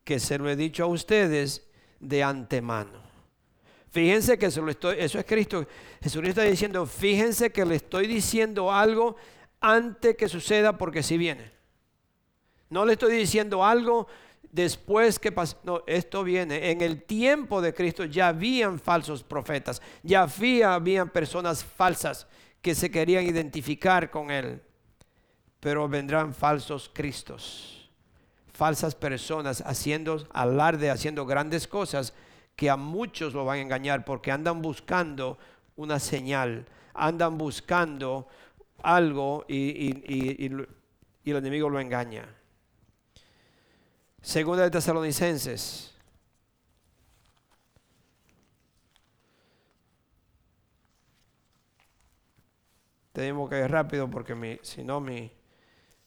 [0.04, 1.66] que se lo he dicho a ustedes
[2.00, 3.04] de antemano.
[3.90, 5.66] Fíjense que eso es Cristo.
[6.02, 9.16] Jesús está diciendo, fíjense que le estoy diciendo algo
[9.62, 11.52] antes que suceda porque si viene.
[12.70, 14.08] No le estoy diciendo algo
[14.52, 15.58] después que pasa.
[15.64, 16.72] No, esto viene.
[16.72, 22.28] En el tiempo de Cristo ya habían falsos profetas, ya había, habían personas falsas
[22.62, 24.62] que se querían identificar con Él.
[25.60, 27.85] Pero vendrán falsos Cristos,
[28.56, 32.14] falsas personas haciendo alarde, haciendo grandes cosas
[32.56, 35.38] que a muchos lo van a engañar porque andan buscando
[35.76, 38.30] una señal, andan buscando
[38.82, 42.30] algo y, el enemigo lo engaña.
[44.22, 45.92] Segunda de Tesalonicenses.
[53.12, 55.32] Tenemos que ir rápido porque si no mi,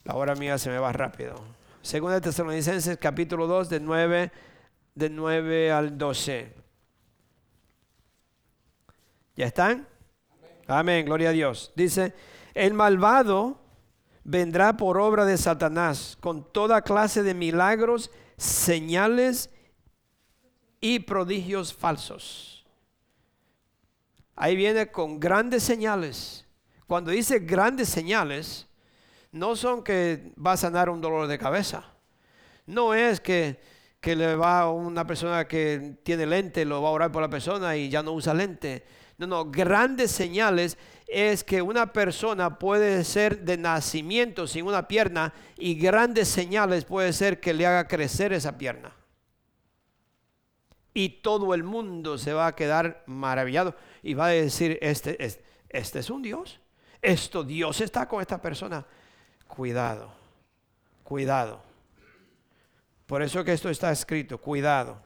[0.05, 1.59] la hora mía se me va rápido.
[1.83, 4.33] Segunda de Tesalonicenses capítulo 2 de 9,
[4.95, 6.53] de 9 al 12.
[9.37, 9.87] ¿Ya están?
[10.67, 11.73] Amén, gloria a Dios.
[11.77, 12.13] Dice,
[12.55, 13.61] el malvado
[14.25, 19.51] vendrá por obra de Satanás con toda clase de milagros, señales
[20.81, 22.67] y prodigios falsos.
[24.37, 26.45] Ahí viene con grandes señales.
[26.87, 28.68] Cuando dice grandes señales,
[29.33, 31.85] no son que va a sanar un dolor de cabeza.
[32.67, 33.61] No es que,
[34.01, 37.31] que le va a una persona que tiene lente, lo va a orar por la
[37.31, 38.85] persona y ya no usa lente.
[39.19, 45.33] No, no, grandes señales es que una persona puede ser de nacimiento sin una pierna
[45.57, 48.95] y grandes señales puede ser que le haga crecer esa pierna.
[50.95, 55.17] Y todo el mundo se va a quedar maravillado y va a decir, este,
[55.69, 56.61] este es un Dios.
[57.01, 58.85] Esto Dios está con esta persona.
[59.49, 60.13] Cuidado,
[61.03, 61.61] cuidado.
[63.07, 65.03] Por eso que esto está escrito, cuidado.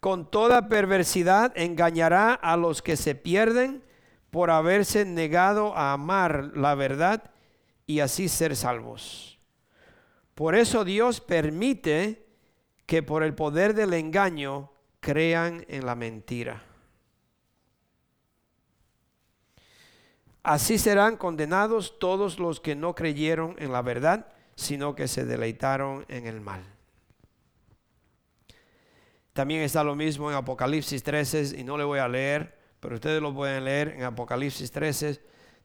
[0.00, 3.84] Con toda perversidad engañará a los que se pierden
[4.30, 7.30] por haberse negado a amar la verdad
[7.86, 9.38] y así ser salvos.
[10.34, 12.26] Por eso Dios permite
[12.86, 16.62] que por el poder del engaño crean en la mentira.
[20.44, 26.04] Así serán condenados todos los que no creyeron en la verdad, sino que se deleitaron
[26.08, 26.62] en el mal.
[29.32, 33.22] También está lo mismo en Apocalipsis 13, y no le voy a leer, pero ustedes
[33.22, 35.18] lo pueden leer en Apocalipsis 13,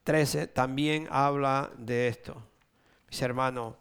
[0.05, 2.41] 13 también habla de esto.
[3.09, 3.75] Mis hermanos,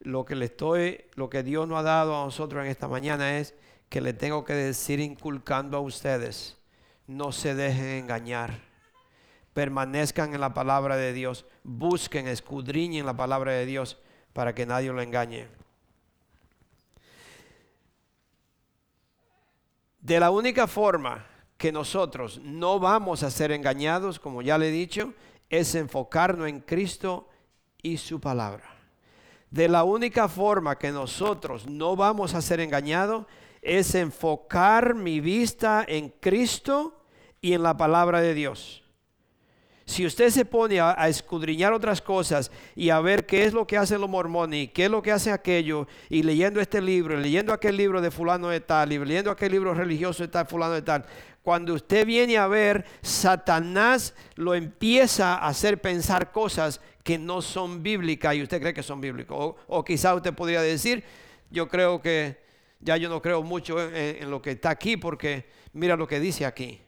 [0.00, 3.38] lo que le estoy, lo que Dios nos ha dado a nosotros en esta mañana
[3.38, 3.54] es
[3.88, 6.58] que le tengo que decir inculcando a ustedes,
[7.06, 8.71] no se dejen engañar,
[9.54, 13.98] permanezcan en la palabra de Dios, busquen, escudriñen la palabra de Dios
[14.32, 15.48] para que nadie lo engañe.
[20.00, 24.72] De la única forma que nosotros no vamos a ser engañados, como ya le he
[24.72, 25.14] dicho,
[25.48, 27.28] es enfocarnos en Cristo
[27.80, 28.64] y su palabra.
[29.50, 33.26] De la única forma que nosotros no vamos a ser engañados
[33.60, 37.04] es enfocar mi vista en Cristo
[37.40, 38.81] y en la palabra de Dios.
[39.92, 43.76] Si usted se pone a, escudriñar otras cosas y a ver qué es lo que
[43.76, 47.52] hacen los mormones y qué es lo que hace aquello, y leyendo este libro, leyendo
[47.52, 50.80] aquel libro de fulano de tal, y leyendo aquel libro religioso de tal, fulano de
[50.80, 51.04] tal,
[51.42, 57.82] cuando usted viene a ver, Satanás lo empieza a hacer pensar cosas que no son
[57.82, 59.36] bíblicas y usted cree que son bíblicas.
[59.38, 61.04] O, o quizá usted podría decir,
[61.50, 62.40] yo creo que
[62.80, 66.46] ya yo no creo mucho en lo que está aquí porque mira lo que dice
[66.46, 66.80] aquí.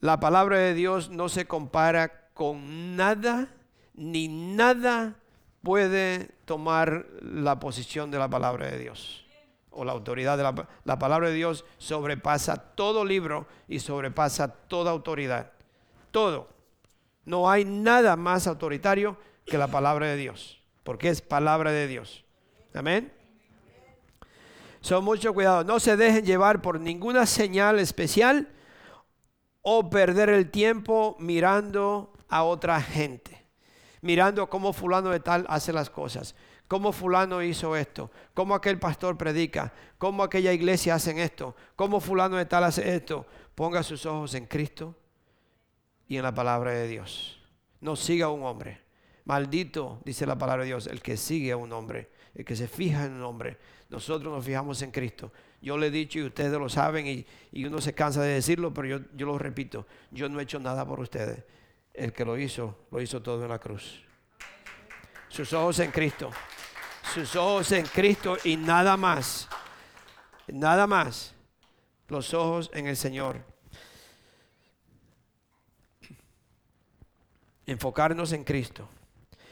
[0.00, 3.48] La palabra de Dios no se compara con nada,
[3.94, 5.16] ni nada
[5.62, 9.26] puede tomar la posición de la palabra de Dios
[9.76, 14.90] o la autoridad de la, la, palabra de Dios sobrepasa todo libro y sobrepasa toda
[14.90, 15.52] autoridad.
[16.10, 16.48] Todo.
[17.24, 22.24] No hay nada más autoritario que la palabra de Dios, porque es palabra de Dios.
[22.74, 23.12] Amén.
[24.80, 25.64] Son mucho cuidado.
[25.64, 28.48] No se dejen llevar por ninguna señal especial
[29.68, 33.44] o perder el tiempo mirando a otra gente,
[34.00, 36.36] mirando cómo fulano de tal hace las cosas,
[36.68, 42.36] cómo fulano hizo esto, cómo aquel pastor predica, cómo aquella iglesia hace esto, cómo fulano
[42.36, 43.26] de tal hace esto.
[43.56, 44.94] Ponga sus ojos en Cristo
[46.06, 47.40] y en la palabra de Dios.
[47.80, 48.82] No siga a un hombre.
[49.24, 52.68] Maldito, dice la palabra de Dios, el que sigue a un hombre, el que se
[52.68, 53.58] fija en un hombre.
[53.88, 55.32] Nosotros nos fijamos en Cristo.
[55.66, 58.86] Yo le he dicho y ustedes lo saben y, uno se cansa de decirlo, pero
[58.86, 61.42] yo, yo lo repito, yo no he hecho nada por ustedes.
[61.92, 64.00] El que lo hizo, lo hizo todo en la cruz.
[65.28, 66.30] Sus ojos en Cristo.
[67.12, 69.48] Sus ojos en Cristo y nada más.
[70.46, 71.34] Nada más.
[72.06, 73.40] Los ojos en el Señor.
[77.66, 78.88] Enfocarnos en Cristo.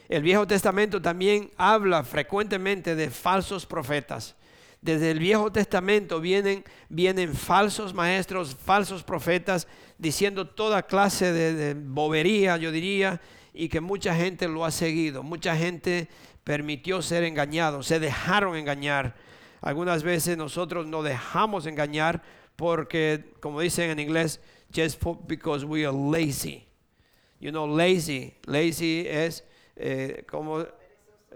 [0.09, 4.37] El Viejo Testamento también habla frecuentemente de falsos profetas.
[4.85, 9.67] Desde el Viejo Testamento vienen, vienen falsos maestros, falsos profetas,
[9.97, 13.19] diciendo toda clase de, bobería, yo diría,
[13.55, 15.23] y que mucha gente lo ha seguido.
[15.23, 16.07] Mucha gente
[16.45, 19.15] permitió ser engañado, se dejaron engañar.
[19.63, 22.23] Algunas veces nosotros nos dejamos engañar
[22.55, 24.39] porque, como dicen en inglés,
[24.71, 26.69] just because we are lazy.
[27.41, 28.35] You know, lazy.
[28.45, 29.45] Lazy es
[29.77, 30.67] eh, como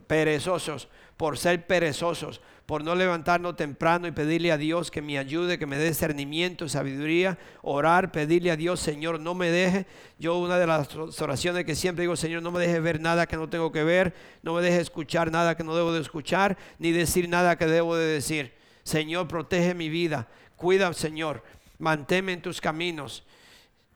[0.07, 5.59] perezosos, por ser perezosos por no levantarnos temprano y pedirle a Dios que me ayude,
[5.59, 9.87] que me dé discernimiento, sabiduría, orar, pedirle a Dios, Señor, no me deje.
[10.19, 13.39] Yo una de las oraciones que siempre digo, Señor, no me deje ver nada que
[13.39, 16.93] no tengo que ver, no me deje escuchar nada que no debo de escuchar, ni
[16.93, 18.53] decir nada que debo de decir.
[18.83, 21.43] Señor, protege mi vida, cuida, Señor,
[21.79, 23.25] manténme en tus caminos.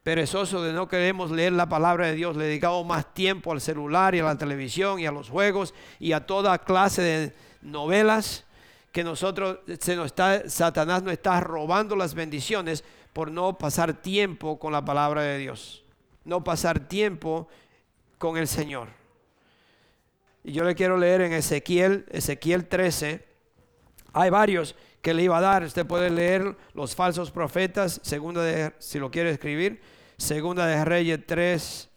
[0.03, 4.15] Perezoso de no queremos leer la palabra de Dios, le dedicamos más tiempo al celular
[4.15, 8.47] y a la televisión y a los juegos y a toda clase de novelas
[8.93, 14.59] que nosotros, se nos está, Satanás nos está robando las bendiciones por no pasar tiempo
[14.59, 15.83] con la palabra de Dios,
[16.25, 17.49] no pasar tiempo
[18.19, 18.89] con el Señor.
[20.45, 23.25] Y yo le quiero leer en Ezequiel, Ezequiel 13,
[24.13, 28.75] hay varios que le iba a dar, usted puede leer los falsos profetas, segunda de,
[28.79, 29.81] si lo quiere escribir,
[30.19, 31.89] segunda de Reyes 3,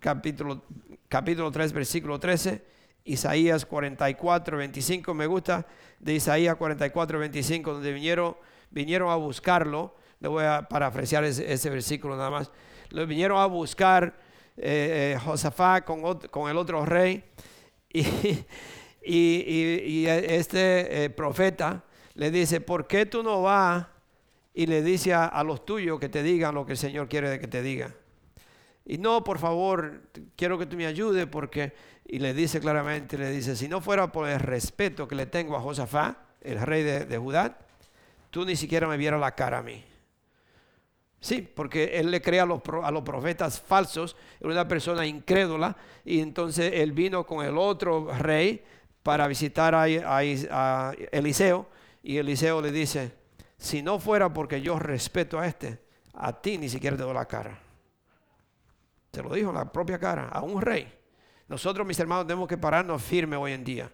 [0.00, 0.62] capítulo,
[1.08, 2.75] capítulo 3, versículo 13
[3.06, 5.66] Isaías 44, 25, me gusta
[5.98, 8.36] de Isaías 44, 25, donde vinieron,
[8.70, 12.50] vinieron a buscarlo Le voy a parafrasear ese, ese versículo nada más.
[12.90, 14.18] Lo vinieron a buscar
[14.56, 17.24] eh, eh, Josafat con, el otro rey.
[19.08, 23.86] Y, y- y- este eh, profeta le dice, ¿por qué tú no vas
[24.52, 27.38] y le dices a, a los tuyos que te digan lo que el Señor quiere
[27.38, 27.94] que te diga?
[28.84, 30.02] Y no, por favor,
[30.34, 31.72] quiero que tú me ayudes porque,
[32.08, 35.56] y le dice claramente, le dice, si no fuera por el respeto que le tengo
[35.56, 37.58] a Josafat, el rey de, Judá,
[38.30, 39.84] tú ni siquiera me vieras la cara a mí.
[41.18, 46.20] Sí, porque él le crea a los, a los profetas falsos, una persona incrédula, y
[46.20, 48.62] entonces él vino con el otro rey
[49.02, 50.20] para visitar a, a-
[50.88, 51.66] a Eliseo,
[52.02, 53.12] y Eliseo le dice,
[53.58, 55.80] si no fuera porque yo respeto a este,
[56.14, 57.58] a ti ni siquiera te doy la cara.
[59.12, 60.92] Se lo dijo en la propia cara, a un rey.
[61.48, 63.92] Nosotros, mis hermanos, tenemos que pararnos firmes hoy en día.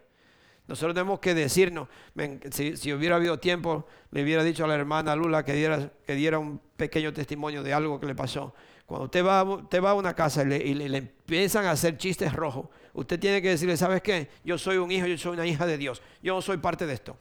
[0.66, 1.88] Nosotros tenemos que decirnos,
[2.50, 6.38] si, hubiera habido tiempo, le hubiera dicho a la hermana Lula que diera, que diera
[6.38, 8.54] un pequeño testimonio de algo que le pasó.
[8.86, 12.68] Cuando usted va, usted va a una casa y le, empiezan a hacer chistes rojos,
[12.94, 14.28] usted tiene que decirle, ¿sabes qué?
[14.44, 16.00] Yo soy un hijo, yo soy una hija de Dios.
[16.22, 17.16] Yo no soy parte de esto.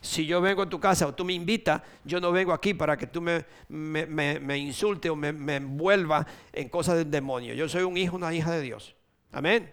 [0.00, 2.96] Si yo vengo a tu casa o tú me invitas, yo no vengo aquí para
[2.96, 7.54] que tú me, me, me, me insulte o me, me envuelva en cosas del demonio.
[7.54, 8.96] Yo soy un hijo, una hija de Dios.
[9.32, 9.72] Amén.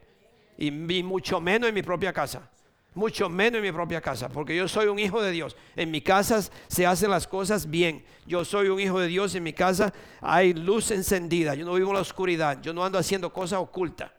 [0.58, 0.72] Y,
[1.04, 2.50] mucho menos en mi propia casa.
[2.95, 5.56] Mucho menos en mi propia casa, porque yo soy un hijo de Dios.
[5.76, 8.04] En mi casa se hacen las cosas bien.
[8.26, 9.36] Yo soy un hijo de Dios.
[9.36, 11.56] En mi casa hay luz encendida.
[11.56, 12.60] Yo no vivo en la oscuridad.
[12.62, 14.12] Yo no ando haciendo cosas ocultas.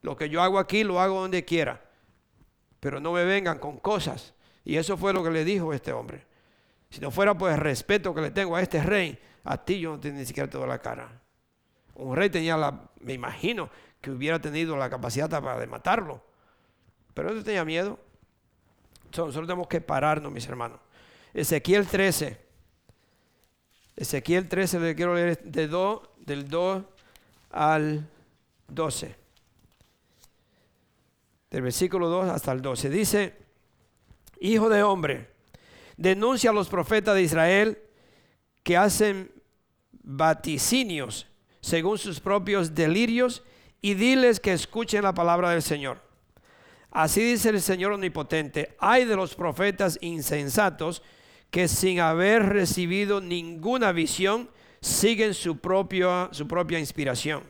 [0.00, 1.84] Lo que yo hago aquí lo hago donde quiera.
[2.80, 4.34] Pero no me vengan con cosas.
[4.64, 6.26] Y eso fue lo que le dijo este hombre.
[6.90, 9.92] Si no fuera por el respeto que le tengo a este rey, a ti yo
[9.92, 11.20] no te ni siquiera doy la cara.
[11.94, 16.22] Un rey tenía la, me imagino, que hubiera tenido la capacidad para matarlo.
[17.14, 17.98] Pero no tenía miedo.
[19.10, 20.80] So, Nosotros tenemos que pararnos, mis hermanos.
[21.34, 22.38] Ezequiel 13.
[23.96, 26.84] Ezequiel 13 le quiero leer de 2, del 2
[27.50, 28.08] al
[28.68, 29.16] 12.
[31.50, 32.90] Del versículo 2 hasta el 12.
[32.90, 33.36] Dice,
[34.40, 35.30] Hijo de hombre,
[35.96, 37.78] denuncia a los profetas de Israel
[38.62, 39.32] que hacen
[39.90, 41.26] vaticinios
[41.60, 43.42] según sus propios delirios
[43.80, 46.00] y diles que escuchen la palabra del Señor.
[46.90, 51.02] Así dice el Señor omnipotente, hay de los profetas insensatos
[51.50, 57.42] que sin haber recibido ninguna visión siguen su, propio, su propia inspiración.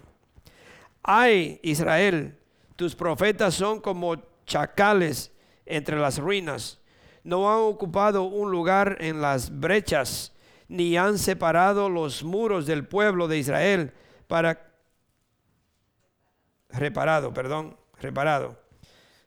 [1.03, 2.37] Ay, Israel,
[2.77, 5.33] tus profetas son como chacales
[5.67, 6.79] entre las ruinas.
[7.25, 10.33] No han ocupado un lugar en las brechas,
[10.69, 13.93] ni han separado los muros del pueblo de Israel
[14.27, 14.68] para
[16.71, 18.59] reparado, perdón, reparado.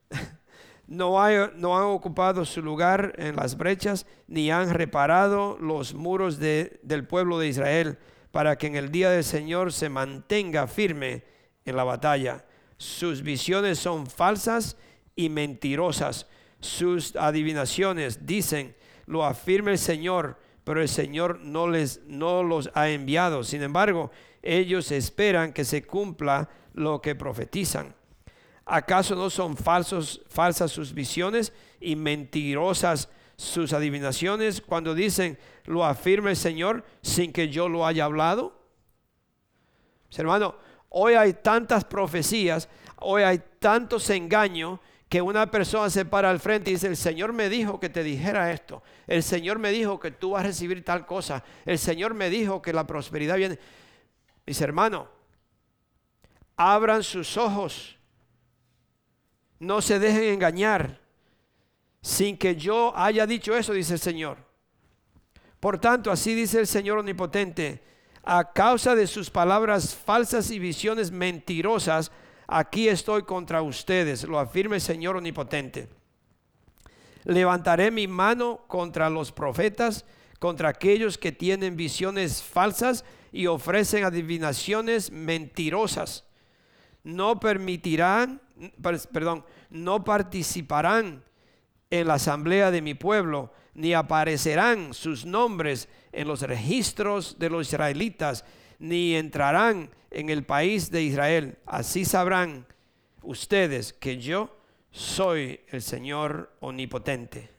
[0.88, 6.38] No, hay, no han ocupado su lugar en las brechas, ni han reparado los muros
[6.38, 7.98] de- del pueblo de Israel,
[8.32, 11.24] para que en el día del Señor se mantenga firme
[11.64, 12.44] en la batalla.
[12.76, 14.76] Sus visiones son falsas
[15.16, 16.28] y mentirosas.
[16.60, 18.76] Sus adivinaciones dicen,
[19.06, 23.46] lo afirma el Señor, pero el Señor no, les, no los ha enviado.
[23.46, 27.94] Sin embargo, ellos esperan que se cumpla lo que profetizan.
[28.66, 36.30] ¿Acaso no son falsos, falsas sus visiones y mentirosas sus adivinaciones cuando dicen, lo afirma
[36.30, 38.62] el Señor sin que yo lo haya hablado?
[40.08, 40.56] Pues, hermano,
[40.90, 44.80] hoy hay tantas profecías, hoy hay tantos engaños
[45.10, 48.04] que una persona se para al frente y dice, el Señor me dijo que te
[48.04, 52.14] dijera esto, el Señor me dijo que tú vas a recibir tal cosa, el Señor
[52.14, 53.60] me dijo que la prosperidad viene.
[54.46, 55.08] Mis hermanos,
[56.56, 57.98] abran sus ojos,
[59.60, 61.00] no se dejen engañar,
[62.02, 64.38] sin que yo haya dicho eso, dice el Señor.
[65.60, 67.84] Por tanto, así dice el Señor omnipotente,
[68.24, 72.12] a causa de sus palabras falsas y visiones mentirosas,
[72.48, 75.90] aquí estoy contra ustedes, lo afirma el Señor omnipotente.
[77.24, 80.06] Levantaré mi mano contra los profetas,
[80.39, 86.26] contra aquellos que tienen visiones falsas y ofrecen adivinaciones mentirosas.
[87.04, 88.41] No permitirán,
[88.82, 91.24] per- perdón, no participarán
[91.89, 97.68] en la asamblea de mi pueblo, ni aparecerán sus nombres en los registros de los
[97.68, 98.45] israelitas,
[98.80, 101.58] ni entrarán en el país de Israel.
[101.66, 102.66] Así sabrán
[103.22, 104.56] ustedes que yo
[104.91, 107.49] soy el Señor omnipotente.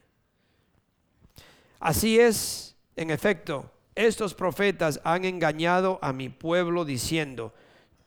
[1.80, 7.55] Así es, en efecto, estos profetas han engañado a mi pueblo diciendo,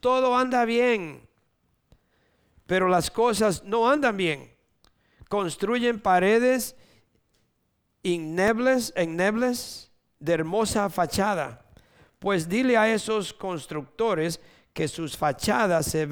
[0.06, 1.28] todo anda bien,
[2.68, 4.56] pero las cosas no andan bien.
[5.30, 6.76] Construyen paredes
[8.04, 11.66] innebles, ennebles de hermosa fachada.
[12.20, 14.40] Pues dile a esos constructores
[14.74, 16.06] que sus fachadas se,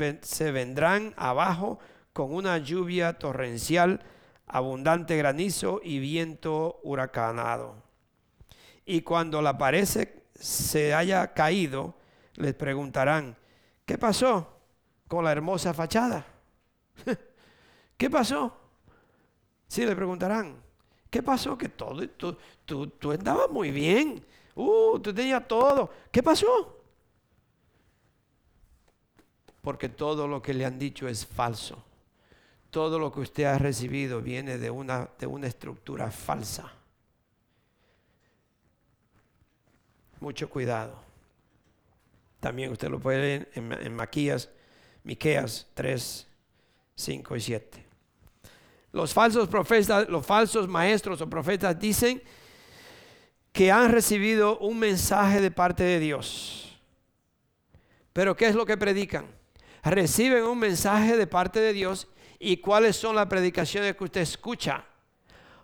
[0.51, 1.77] vendrán abajo
[2.13, 3.99] con una lluvia torrencial,
[4.47, 7.75] abundante granizo y viento huracanado.
[8.87, 9.87] Y cuando la pared
[10.33, 11.93] se haya caído,
[12.33, 13.37] les preguntarán,
[13.85, 14.47] ¿qué pasó
[15.07, 16.25] con la hermosa fachada?
[17.97, 18.55] ¿Qué pasó?
[19.67, 20.55] Sí, le preguntarán,
[21.09, 21.57] ¿qué pasó?
[21.57, 24.23] Que todo, tú, tú, tú andabas muy bien.
[24.55, 25.91] Uh, tú tenías todo.
[26.11, 26.79] ¿Qué pasó?
[29.61, 31.83] Porque todo lo que le han dicho es falso.
[32.69, 36.71] Todo lo que usted ha recibido viene de una, de una estructura falsa.
[40.19, 41.12] Mucho cuidado.
[42.43, 44.49] También usted lo puede leer en, en Maquías,
[45.05, 46.27] Miqueas 3,
[46.93, 47.85] 5 y 7.
[48.91, 52.21] Los falsos profetas, los falsos maestros o profetas dicen
[53.53, 56.77] que han recibido un mensaje de parte de Dios.
[58.11, 59.25] Pero ¿qué es lo que predican?
[59.81, 64.83] Reciben un mensaje de parte de Dios y cuáles son las predicaciones que usted escucha.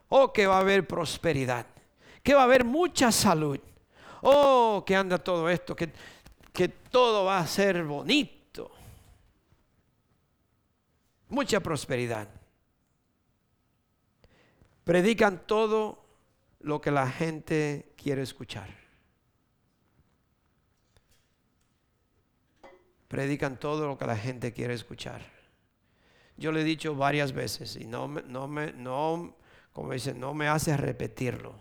[0.07, 1.65] Oh, que va a haber prosperidad,
[2.23, 3.59] que va a haber mucha salud.
[4.21, 5.91] Oh, que anda todo esto, que,
[6.60, 8.70] que todo va a ser bonito.
[11.30, 12.28] Mucha prosperidad
[14.84, 16.03] predican todo
[16.60, 18.68] lo que la gente quiere escuchar.
[23.07, 25.22] Predican todo lo que la gente quiere escuchar.
[26.36, 29.38] Yo le he dicho varias veces y no me, no me, no,
[29.72, 31.55] como dicen, no me hace repetirlo.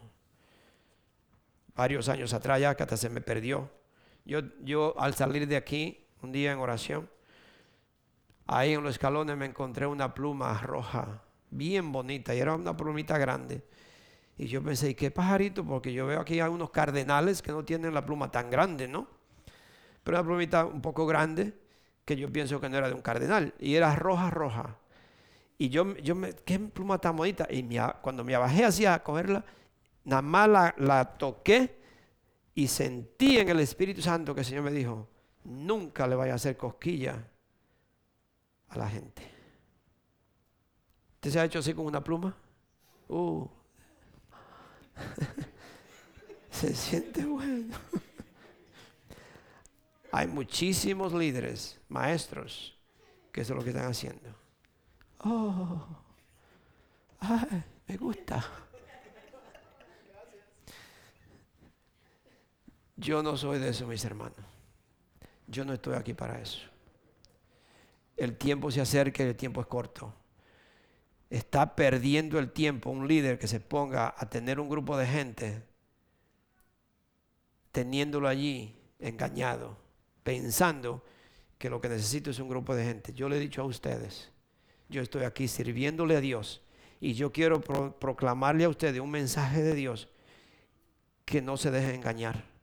[1.77, 3.78] Varios años atrás ya que hasta se me perdió.
[4.29, 7.09] Yo, yo al salir de aquí, un día en oración,
[8.47, 13.17] ahí en los escalones me encontré una pluma roja bien bonita y era una plumita
[13.17, 13.65] grande.
[14.37, 15.65] Y yo pensé, ¿y qué pajarito?
[15.65, 19.09] Porque yo veo aquí hay unos cardenales que no tienen la pluma tan grande, ¿no?
[20.05, 21.55] Pero una plumita un poco grande
[22.05, 24.77] que yo pienso que no era de un cardenal y era roja, roja.
[25.57, 27.49] Y yo, yo me, qué pluma tan bonita.
[27.51, 27.67] Y
[28.03, 29.43] cuando me bajé hacia a cogerla,
[30.05, 31.78] nada más la, la toqué
[32.59, 35.09] y sentí en el Espíritu Santo que el Señor me dijo,
[35.45, 37.25] nunca le vaya a hacer cosquilla
[38.67, 39.23] a la gente.
[41.15, 42.37] ¿Usted se ha hecho así con una pluma?
[43.07, 43.47] Uh.
[46.51, 47.77] se siente bueno.
[50.11, 52.77] Hay muchísimos líderes, maestros,
[53.31, 54.35] que eso es lo que están haciendo.
[55.21, 55.87] Oh,
[57.21, 58.45] ay, me gusta.
[62.99, 64.37] Yo no soy de eso, mis hermanos.
[65.47, 66.61] Yo no estoy aquí para eso.
[68.17, 70.13] El tiempo se acerca y el tiempo es corto
[71.31, 75.63] está perdiendo el tiempo un líder que se ponga a tener un grupo de gente
[77.73, 79.77] teniéndolo allí engañado,
[80.23, 81.05] pensando
[81.59, 83.13] que lo que necesito es un grupo de gente.
[83.13, 84.31] Yo le he dicho a ustedes,
[84.89, 86.63] yo estoy aquí sirviéndole a Dios
[87.01, 90.09] y yo quiero proclamarle a ustedes un mensaje de Dios
[91.25, 92.58] que no se deje engañar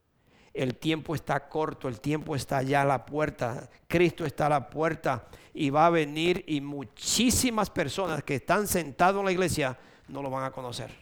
[0.56, 4.70] el tiempo está corto, el tiempo está ya a la puerta, Cristo está a la
[4.70, 9.78] puerta y va a venir y muchísimas personas que están sentados en la iglesia
[10.08, 10.96] no lo van a conocer.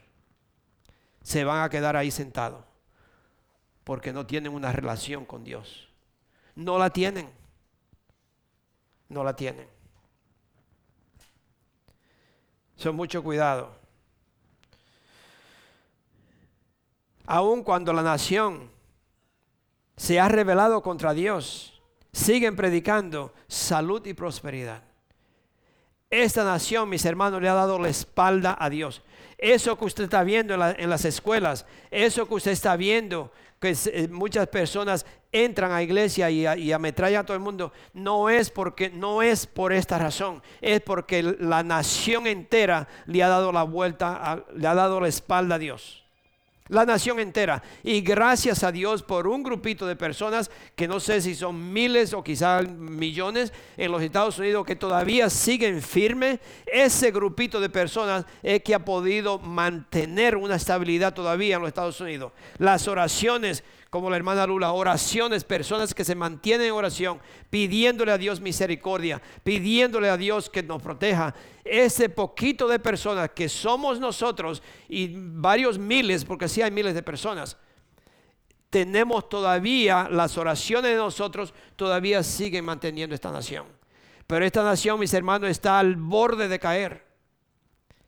[1.22, 2.66] Se van a quedar ahí sentados
[3.84, 5.88] porque no tienen una relación con Dios.
[6.56, 7.30] No la tienen.
[9.10, 9.68] No la tienen.
[12.76, 13.72] Son mucho cuidado.
[17.28, 18.74] Aun cuando la nación
[19.96, 21.82] se ha rebelado contra Dios,
[22.12, 24.84] siguen predicando salud y prosperidad.
[26.10, 29.02] Esta nación, mis hermanos, le ha dado la espalda a Dios.
[29.38, 34.08] Eso que usted está viendo en, las escuelas, eso que usted está viendo, que eh,
[34.10, 39.24] muchas personas entran a iglesia y, ametrallan a todo el mundo, no es porque no
[39.24, 44.68] es por esta razón, es porque la nación entera le ha dado la vuelta, le
[44.68, 46.03] ha dado la espalda a Dios
[46.70, 47.62] la nación entera.
[47.84, 52.14] Y gracias a Dios por un grupito de personas que no sé si son miles
[52.14, 56.40] o quizás millones en los Estados Unidos que todavía siguen firmes.
[56.66, 62.00] Ese grupito de personas es que ha podido mantener una estabilidad todavía en los Estados
[62.00, 62.32] Unidos.
[62.58, 67.20] Las oraciones como la hermana Lula, oraciones, personas que se mantienen en oración,
[67.52, 71.36] pidiéndole a Dios misericordia, pidiéndole a Dios que nos proteja.
[71.64, 77.04] Ese poquito de personas que somos nosotros y varios miles, porque sí hay miles de
[77.04, 77.56] personas,
[78.72, 83.68] tenemos todavía las oraciones de nosotros, todavía siguen manteniendo esta nación.
[84.26, 87.06] Pero esta nación, mis hermanos, está al borde de caer.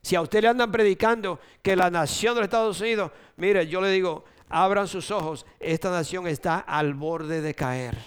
[0.01, 3.81] Si a usted le andan predicando que la nación de los Estados Unidos, mire, yo
[3.81, 7.97] le digo, abran sus ojos, esta nación está al borde de caer.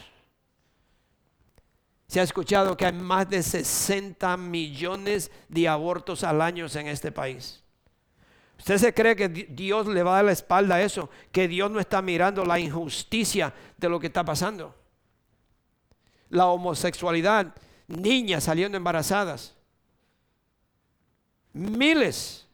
[2.07, 7.12] Se ha escuchado que hay más de 60 millones de abortos al año en este
[7.12, 7.62] país.
[8.59, 11.11] ¿Usted se cree que Dios le va a dar la espalda a eso?
[11.30, 14.74] Que Dios no está mirando la injusticia de lo que está pasando.
[16.30, 17.55] La homosexualidad,
[17.86, 19.55] niñas saliendo embarazadas.
[21.53, 22.48] Miles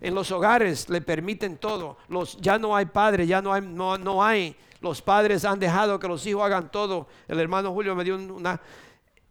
[0.00, 1.96] en los hogares le permiten todo.
[2.08, 4.56] Los, ya no hay padre, ya no hay, no, no hay.
[4.80, 7.08] Los padres han dejado que los hijos hagan todo.
[7.28, 8.60] El hermano Julio me dio una...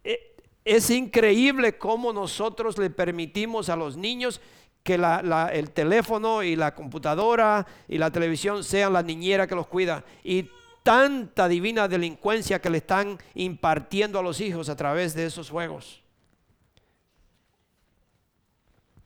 [0.02, 4.40] E, es increíble cómo nosotros le permitimos a los niños
[4.82, 10.04] que el teléfono y la computadora y la televisión sean la niñera que los cuida.
[10.22, 10.48] Y
[10.82, 16.02] tanta divina delincuencia que le están impartiendo a los hijos a través de esos juegos.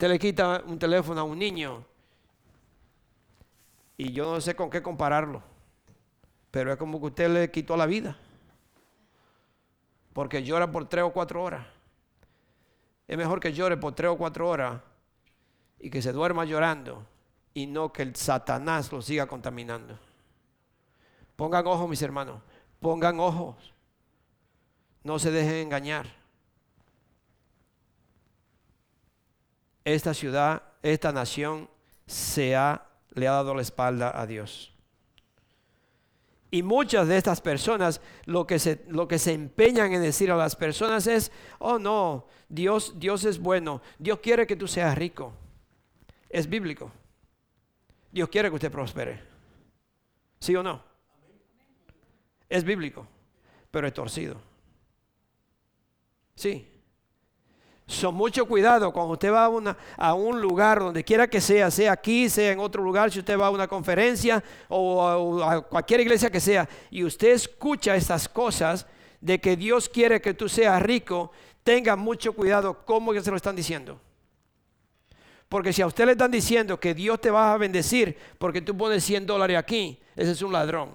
[0.00, 1.84] Usted le quita un teléfono a un niño
[3.98, 5.42] y yo no sé con qué compararlo,
[6.50, 8.16] pero es como que usted le quitó la vida,
[10.14, 11.66] porque llora por tres o cuatro horas.
[13.06, 14.80] Es mejor que llore por tres o cuatro horas
[15.78, 17.04] y que se duerma llorando
[17.52, 19.98] y no que el Satanás lo siga contaminando.
[21.36, 22.40] Pongan ojos, mis hermanos,
[22.80, 23.54] pongan ojos.
[25.04, 26.19] No se dejen engañar.
[29.84, 31.68] Esta ciudad, esta nación
[32.06, 34.72] se ha, le ha dado la espalda a Dios.
[36.50, 40.36] Y muchas de estas personas lo que, se, lo que se empeñan en decir a
[40.36, 45.32] las personas es, oh no, Dios, Dios es bueno, Dios quiere que tú seas rico.
[46.28, 46.90] Es bíblico.
[48.10, 49.22] Dios quiere que usted prospere.
[50.40, 50.82] ¿Sí o no?
[52.48, 53.06] Es bíblico,
[53.70, 54.40] pero es torcido.
[56.34, 56.68] Sí,
[57.90, 61.92] son mucho cuidado cuando usted va a, a, un lugar, donde quiera que sea, sea
[61.92, 66.30] aquí, sea en otro lugar, si usted va a una conferencia o a, cualquier iglesia
[66.30, 68.86] que sea, y usted escucha estas cosas
[69.20, 71.32] de que Dios quiere que tú seas rico,
[71.64, 74.00] tenga mucho cuidado cómo que se lo están diciendo.
[75.48, 78.76] Porque si a usted le están diciendo que Dios te va a bendecir porque tú
[78.76, 80.90] pones 100 dólares aquí, ese es un ladrón.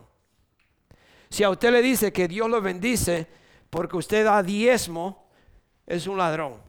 [1.29, 3.27] Si a usted le dice que Dios lo bendice
[3.69, 5.27] porque usted da diezmo,
[5.85, 6.63] es un ladrón.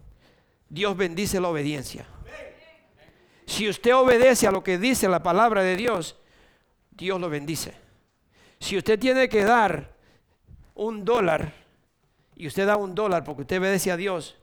[0.68, 2.06] Dios bendice la obediencia.
[3.46, 6.16] Si usted obedece a lo que dice la palabra de Dios,
[6.90, 7.74] Dios lo bendice.
[8.58, 9.94] Si usted tiene que dar
[10.74, 11.52] un dólar
[12.34, 14.36] y usted da un dólar porque usted obedece a Dios,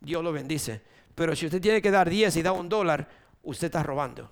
[0.00, 0.82] Dios lo bendice.
[1.14, 3.08] Pero si usted tiene que dar 10 y da un dólar,
[3.42, 4.30] usted está robando.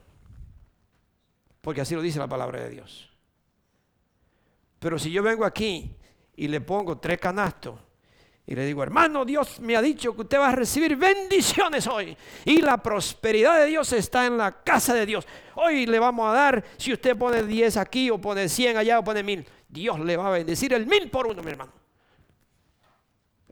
[1.61, 3.11] Porque así lo dice la palabra de Dios.
[4.79, 5.97] Pero si yo vengo aquí
[6.37, 7.79] y le pongo tres canastos
[8.47, 12.15] y le digo, hermano, Dios me ha dicho que usted va a recibir bendiciones hoy.
[12.45, 15.27] Y la prosperidad de Dios está en la casa de Dios.
[15.55, 19.05] Hoy le vamos a dar, si usted pone 10 aquí o pone 100 allá o
[19.05, 21.73] pone 1000, Dios le va a bendecir el mil por uno, mi hermano.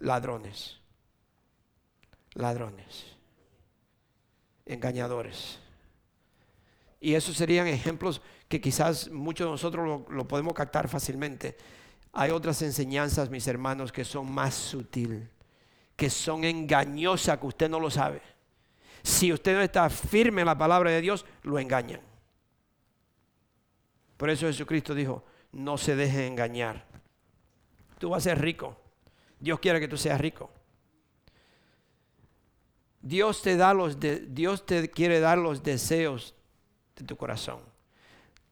[0.01, 0.79] Ladrones.
[2.35, 3.07] Ladrones.
[4.67, 5.59] Engañadores.
[7.01, 11.57] Y esos serían ejemplos que quizás muchos de nosotros lo, lo podemos captar fácilmente.
[12.13, 15.29] Hay otras enseñanzas, mis hermanos, que son más sutil,
[15.97, 18.21] que son engañosas, que usted no lo sabe.
[19.03, 22.01] Si usted no está firme en la palabra de Dios, lo engañan.
[24.17, 26.85] Por eso Jesucristo dijo, no se deje engañar.
[27.99, 28.77] Tú vas a ser rico.
[29.41, 30.51] Dios quiere que tú seas rico.
[33.01, 36.35] Dios te da los Dios te quiere dar los deseos
[36.95, 37.61] de tu corazón.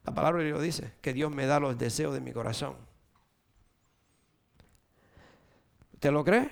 [0.05, 2.75] La palabra de Dios dice que Dios me da los deseos de mi corazón.
[6.01, 6.51] ¿Te lo cree?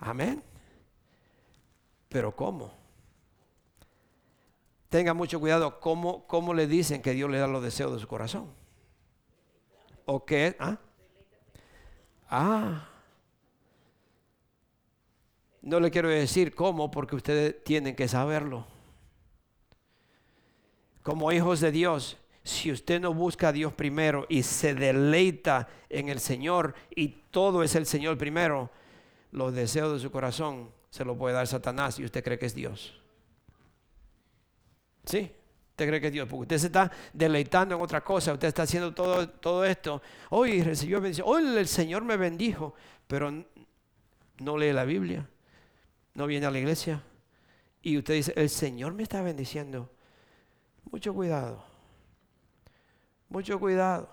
[0.00, 0.42] Amén.
[2.08, 2.72] Pero ¿cómo?
[4.88, 8.08] Tenga mucho cuidado cómo, cómo le dicen que Dios le da los deseos de su
[8.08, 8.52] corazón.
[10.06, 10.56] ¿O qué?
[10.58, 10.78] ¿Ah?
[12.28, 12.88] ah.
[15.62, 18.66] No le quiero decir cómo porque ustedes tienen que saberlo.
[21.02, 26.08] Como hijos de Dios, si usted no busca a Dios primero y se deleita en
[26.08, 28.70] el Señor y todo es el Señor primero,
[29.32, 32.54] los deseos de su corazón se lo puede dar Satanás y usted cree que es
[32.54, 33.00] Dios.
[35.04, 35.32] ¿Sí?
[35.70, 38.62] Usted cree que es Dios, porque usted se está deleitando en otra cosa, usted está
[38.62, 40.02] haciendo todo, todo esto.
[40.30, 42.74] Hoy recibió bendición, hoy el Señor me bendijo,
[43.06, 43.30] pero
[44.38, 45.28] no lee la Biblia,
[46.14, 47.02] no viene a la iglesia.
[47.82, 49.90] Y usted dice, el Señor me está bendiciendo.
[50.90, 51.69] Mucho cuidado.
[53.30, 54.08] Mucho cuidado.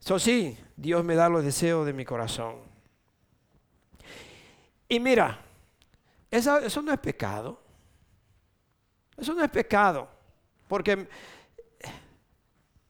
[0.00, 2.58] Eso sí, Dios me da los deseos de mi corazón.
[4.88, 5.40] Y mira,
[6.30, 7.60] eso, no es pecado.
[9.16, 10.08] Eso no es pecado.
[10.68, 11.08] Porque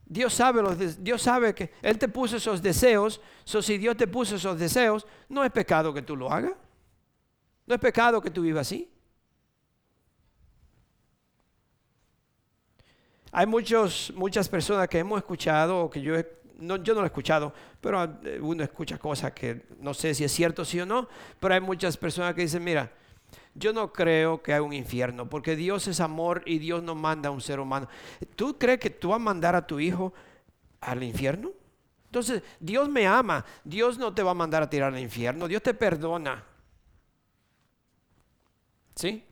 [0.04, 3.18] Dios sabe, los, Dios sabe que Él te puso esos deseos.
[3.44, 6.52] So, si Dios te puso esos deseos, no es pecado que tú lo hagas.
[7.66, 8.92] No es pecado que tú vivas así.
[13.38, 16.14] Hay muchos, muchas personas que hemos escuchado, o que yo,
[16.58, 20.24] no, yo no lo he escuchado, pero eh, uno escucha cosas que no sé si
[20.24, 21.06] es cierto sí o no,
[21.38, 22.90] pero hay muchas personas que dicen, mira,
[23.54, 27.28] yo no creo que hay un infierno, porque Dios es amor y Dios no manda
[27.28, 27.88] a un ser humano.
[28.36, 30.14] ¿Tú crees que tú vas a mandar a tu hijo
[30.80, 31.50] al infierno?
[32.06, 35.62] Entonces, Dios me ama, Dios no te va a mandar a tirar al infierno, Dios
[35.62, 36.42] te perdona.
[38.94, 39.25] ¿Sí?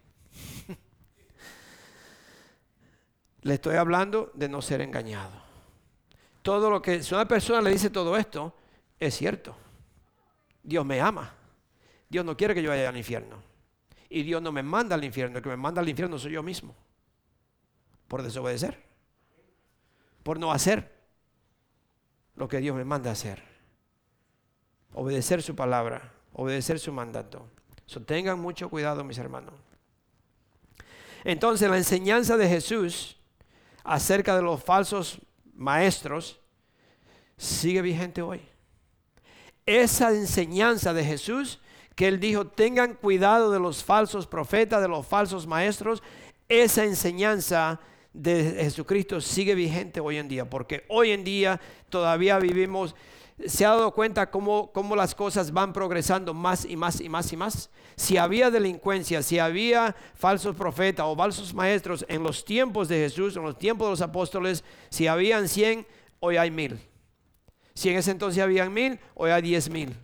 [3.45, 5.33] Le estoy hablando de no ser engañado.
[6.41, 8.55] Todo lo que, si una persona le dice todo esto,
[8.99, 9.55] es cierto.
[10.63, 11.35] Dios me ama.
[12.09, 13.43] Dios no quiere que yo vaya al infierno.
[14.09, 15.37] Y Dios no me manda al infierno.
[15.37, 16.75] El que me manda al infierno soy yo mismo.
[18.09, 18.83] Por desobedecer.
[20.23, 20.91] Por no hacer
[22.37, 23.43] lo que Dios me manda hacer.
[24.95, 26.15] Obedecer su palabra.
[26.33, 27.47] Obedecer su mandato.
[27.85, 29.55] So, tengan mucho cuidado, mis hermanos.
[31.25, 33.19] Entonces, la enseñanza de Jesús
[33.85, 35.21] acerca de los falsos
[35.55, 36.41] maestros
[37.37, 38.41] sigue vigente hoy.
[39.67, 41.61] Esa enseñanza de Jesús
[41.95, 46.03] que él dijo, tengan cuidado de los falsos profetas, de los falsos maestros,
[46.49, 47.81] esa enseñanza
[48.13, 52.95] de Jesucristo sigue vigente hoy en día, porque hoy en día todavía vivimos,
[53.47, 57.33] se ha dado cuenta cómo, cómo, las cosas van progresando más y más y más
[57.33, 57.71] y más.
[57.97, 63.37] Si había delincuencia, si había falsos profetas o falsos maestros en los tiempos de Jesús,
[63.37, 65.87] en los tiempos de los apóstoles, si habían 100,
[66.21, 66.79] hoy hay mil.
[67.75, 69.97] Si en ese entonces habían mil, hoy hay diez mil.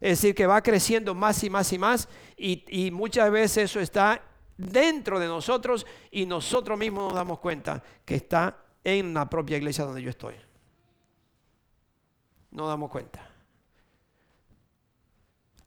[0.00, 4.22] Es decir, que va creciendo más y más y más y, muchas veces eso está
[4.56, 9.84] dentro de nosotros y nosotros mismos nos damos cuenta que está en la propia iglesia
[9.84, 10.34] donde yo estoy.
[12.50, 13.26] No damos cuenta.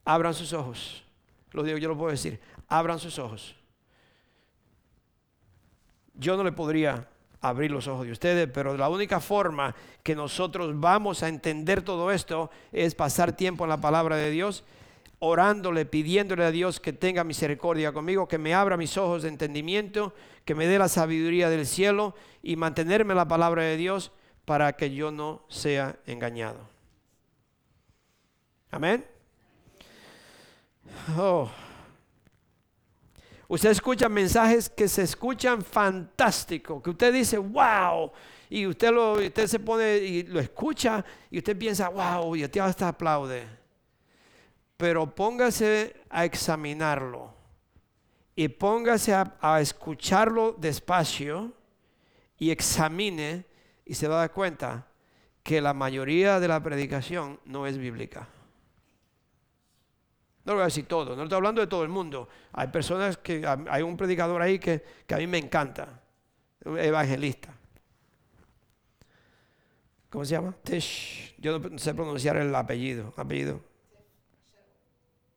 [0.06, 1.04] Abran sus ojos.
[1.52, 2.40] Lo digo, yo lo puedo decir.
[2.68, 3.56] Abran sus ojos.
[6.14, 7.08] Yo no le podría
[7.44, 12.12] abrir los ojos de ustedes, pero la única forma que nosotros vamos a entender todo
[12.12, 14.64] esto es pasar tiempo en la palabra de Dios,
[15.20, 20.14] orándole, pidiéndole a Dios que tenga misericordia conmigo, que me abra mis ojos de entendimiento,
[20.46, 24.12] que me dé la sabiduría del cielo y mantenerme en la palabra de Dios
[24.46, 26.73] para que yo no sea engañado.
[28.74, 29.06] Amén.
[31.16, 31.48] Oh.
[33.48, 38.12] Usted escucha mensajes que se escuchan fantásticos, que usted dice, wow,
[38.50, 42.62] y usted, lo, usted se pone y lo escucha y usted piensa, wow, y usted
[42.62, 43.48] hasta aplaude.
[44.76, 47.32] Pero póngase a examinarlo
[48.36, 51.54] y póngase a, a escucharlo despacio
[52.40, 53.46] y examine
[53.86, 54.88] y se va a dar cuenta
[55.44, 58.30] que la mayoría de la predicación no es bíblica.
[60.46, 62.28] No lo voy a decir todo, no estoy hablando de todo el mundo.
[62.52, 66.02] Hay personas que, hay un predicador ahí que, a mí me encanta,
[66.66, 67.54] evangelista.
[70.10, 70.56] ¿Cómo se llama?
[70.64, 71.34] Tish.
[71.40, 73.14] Yo no sé pronunciar el apellido.
[73.18, 73.62] Apellido.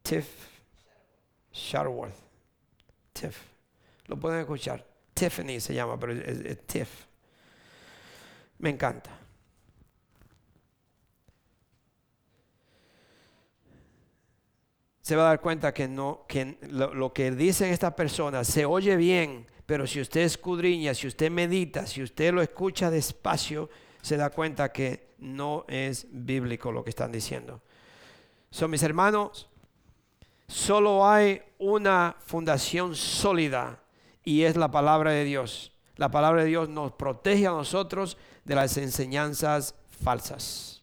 [0.02, 0.26] Tiff.
[1.50, 2.14] Sharworth.
[3.14, 3.38] Tiff.
[4.06, 4.84] Lo pueden escuchar.
[5.14, 7.06] Tiffany se llama, pero es Tiff.
[8.58, 9.25] Me encanta.
[15.06, 18.96] Se va a dar cuenta que no, que lo, que dicen estas personas se oye
[18.96, 23.70] bien, pero si usted escudriña, si usted medita, si usted lo escucha despacio,
[24.02, 27.62] se da cuenta que no es bíblico lo que están diciendo.
[28.50, 29.48] Son mis hermanos,
[30.48, 33.78] solo hay una fundación sólida
[34.24, 35.70] y es la palabra de Dios.
[35.94, 40.75] La palabra de Dios nos protege a nosotros de las enseñanzas falsas.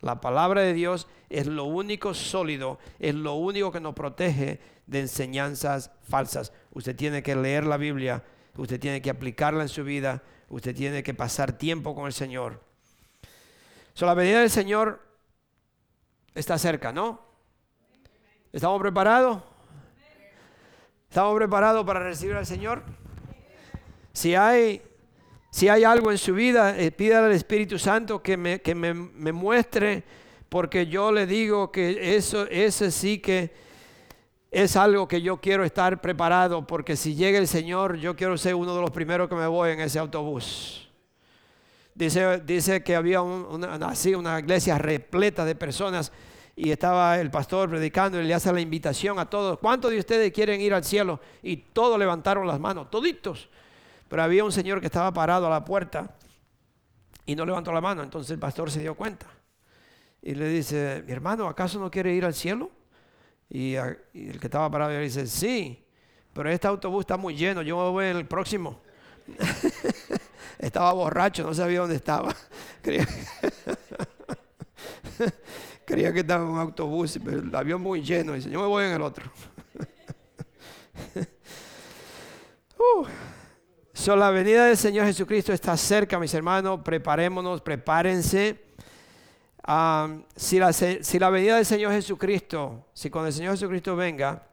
[0.00, 5.00] La palabra de Dios es lo único sólido, es lo único que nos protege de
[5.00, 6.52] enseñanzas falsas.
[6.72, 8.22] Usted tiene que leer la Biblia,
[8.56, 12.62] usted tiene que aplicarla en su vida, usted tiene que pasar tiempo con el Señor.
[13.94, 15.00] So, la venida del Señor
[16.34, 17.20] está cerca, ¿no?
[18.52, 19.42] ¿Estamos preparados?
[21.08, 22.82] ¿Estamos preparados para recibir al Señor?
[24.12, 24.82] Si hay,
[25.56, 28.92] si hay algo en su vida, eh, pídale al Espíritu Santo que me, que me,
[28.92, 30.04] me muestre
[30.50, 33.54] porque yo le digo que eso, ese sí que
[34.50, 38.54] es algo que yo quiero estar preparado, porque si llega el Señor, yo quiero ser
[38.54, 40.90] uno de los primeros que me voy en ese autobús.
[41.94, 46.12] Dice, dice que había una, así una iglesia repleta de personas
[46.54, 49.58] y estaba el pastor predicando y le hace la invitación a todos.
[49.58, 51.18] ¿Cuántos de ustedes quieren ir al cielo?
[51.42, 53.48] Y todos levantaron las manos, toditos.
[54.08, 56.16] Pero había un señor que estaba parado a la puerta
[57.24, 58.02] y no levantó la mano.
[58.02, 59.26] Entonces el pastor se dio cuenta
[60.22, 62.70] y le dice, mi hermano, ¿acaso no quiere ir al cielo?
[63.48, 65.84] Y, el que estaba parado le dice, sí,
[66.32, 68.80] pero este autobús está muy lleno, yo me voy en el próximo.
[70.58, 72.34] estaba borracho, no sabía dónde estaba.
[75.84, 78.32] Creía, que estaba en un autobús, pero el avión muy lleno.
[78.32, 79.30] Dice, yo me voy en el otro.
[82.78, 83.06] uh.
[84.04, 86.80] La venida del Señor Jesucristo está cerca, mis hermanos.
[86.84, 88.62] Preparémonos, prepárense.
[90.36, 94.46] si, la, si la venida del Señor Jesucristo, si cuando el Señor Jesucristo venga,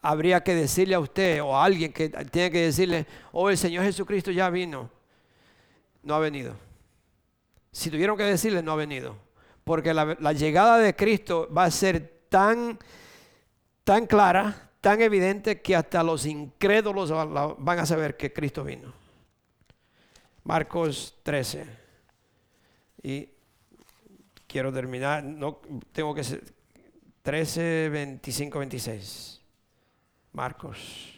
[0.00, 3.84] habría que decirle a usted o a alguien que tiene que decirle, oh, el Señor
[3.84, 4.90] Jesucristo ya vino.
[6.02, 6.54] No ha venido.
[7.72, 9.16] Si tuvieron que decirle, no ha venido.
[9.64, 12.78] Porque la, llegada de Cristo va a ser tan,
[13.84, 18.92] tan clara, tan evidente que hasta los incrédulos van a saber que Cristo vino.
[20.44, 21.66] Marcos 13.
[23.02, 23.28] Y
[24.46, 25.60] quiero terminar, no
[25.92, 26.42] tengo que ser
[27.22, 29.40] 13, 25, 26.
[30.32, 31.17] Marcos.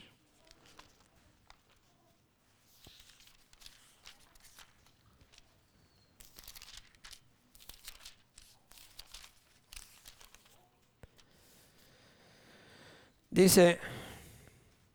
[13.31, 13.78] Dice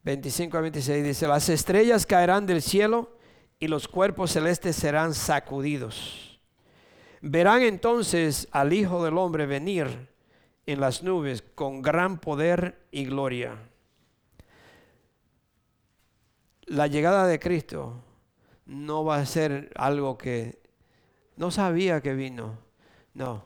[0.03, 3.17] 25 a 26, dice, las estrellas caerán del cielo
[3.59, 6.39] y los cuerpos celestes serán sacudidos.
[7.21, 10.09] Verán entonces al Hijo del Hombre venir
[10.65, 13.57] en las nubes con gran poder y gloria
[16.65, 18.01] la llegada de Cristo
[18.65, 20.59] no va a ser algo que
[21.37, 22.57] no sabía que vino.
[23.13, 23.43] No,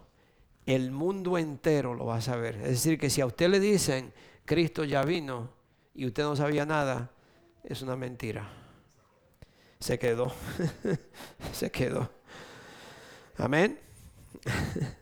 [0.65, 2.55] el mundo entero lo va a saber.
[2.55, 4.13] Es decir, que si a usted le dicen,
[4.49, 5.47] Cristo ya vino
[5.93, 7.11] y usted no sabía nada,
[7.63, 8.49] es una mentira.
[9.79, 10.33] Se quedó.
[11.53, 12.09] Se quedó.
[13.37, 13.79] Amén.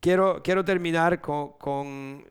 [0.00, 2.28] quiero, quiero terminar con,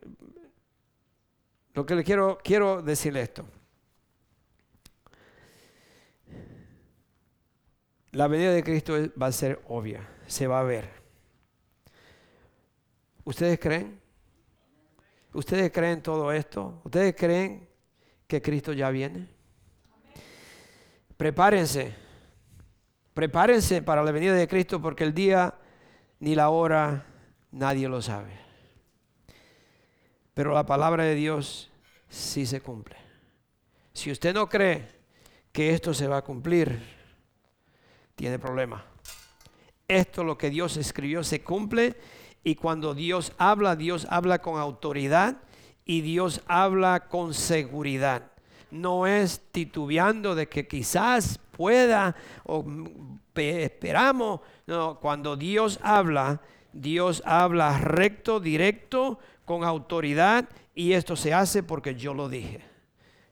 [1.74, 3.44] lo que le quiero, quiero decirle esto.
[8.12, 10.88] La venida de Cristo va a ser obvia, se va a ver.
[13.24, 14.05] ¿Ustedes creen?
[15.36, 16.80] ¿Ustedes creen todo esto?
[16.86, 17.68] ¿Ustedes creen
[18.26, 19.28] que Cristo ya viene?
[21.18, 21.94] Prepárense,
[23.14, 25.54] prepárense para la venida de Cristo porque el día
[26.20, 27.06] ni la hora
[27.52, 28.32] nadie lo sabe.
[30.34, 31.70] Pero la palabra de Dios
[32.08, 32.96] sí se cumple.
[33.92, 34.88] Si usted no cree
[35.52, 36.80] que esto se va a cumplir,
[38.16, 38.86] tiene problema.
[39.86, 41.98] Esto lo que Dios escribió se cumple
[42.46, 45.38] y cuando Dios habla, Dios habla con autoridad
[45.84, 48.32] y Dios habla con seguridad.
[48.70, 52.64] No es titubeando de que quizás pueda o
[53.34, 54.42] esperamos.
[54.68, 56.40] No, cuando Dios habla,
[56.72, 62.62] Dios habla recto, directo, con autoridad y esto se hace porque yo lo dije.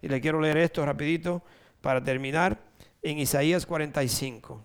[0.02, 1.44] Y le quiero leer esto rapidito
[1.82, 2.60] para terminar
[3.04, 4.60] en Isaías 45.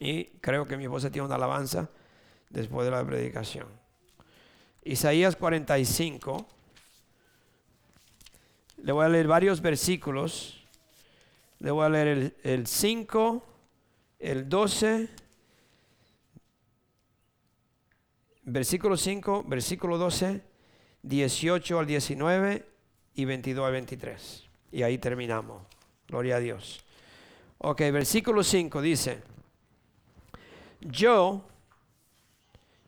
[0.00, 1.88] Y creo que mi esposa tiene una alabanza
[2.52, 3.66] después de la predicación.
[4.84, 6.46] Isaías 45.
[8.82, 10.64] Le voy a leer varios versículos.
[11.58, 13.44] Le voy a leer el, el 5,
[14.18, 15.08] el 12
[18.44, 20.42] versículo 5, versículo 12,
[21.02, 22.66] 18 al 19
[23.14, 24.44] y 22 al 23.
[24.72, 25.62] Y ahí terminamos.
[26.08, 26.84] Gloria a Dios.
[27.58, 29.22] Ok, versículo 5 dice,
[30.80, 31.44] yo,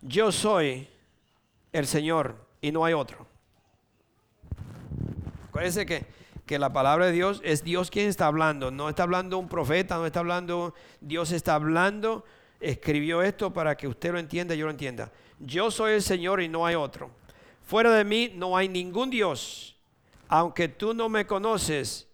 [0.04, 0.88] yo soy
[1.72, 3.26] el Señor y no hay otro.
[5.48, 6.06] Acuérdense que,
[6.46, 8.70] que la palabra de Dios es Dios quien está hablando.
[8.70, 12.24] No está hablando un profeta, no está hablando, Dios está hablando.
[12.60, 16.40] Escribió esto para que usted lo entienda y yo lo entienda yo soy el Señor
[16.40, 17.10] y no hay otro.
[17.62, 19.76] Fuera de mí no hay ningún Dios.
[20.28, 22.08] Aunque tú no me conoces,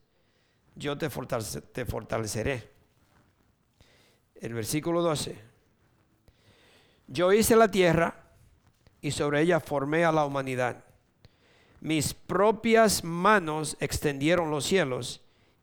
[0.74, 2.70] yo te, fortaleceré.
[4.36, 5.49] El versículo 12.
[7.10, 8.14] Yo hice la tierra
[9.02, 10.84] y sobre ella formé a la humanidad.
[11.80, 15.20] Mis propias manos extendieron los cielos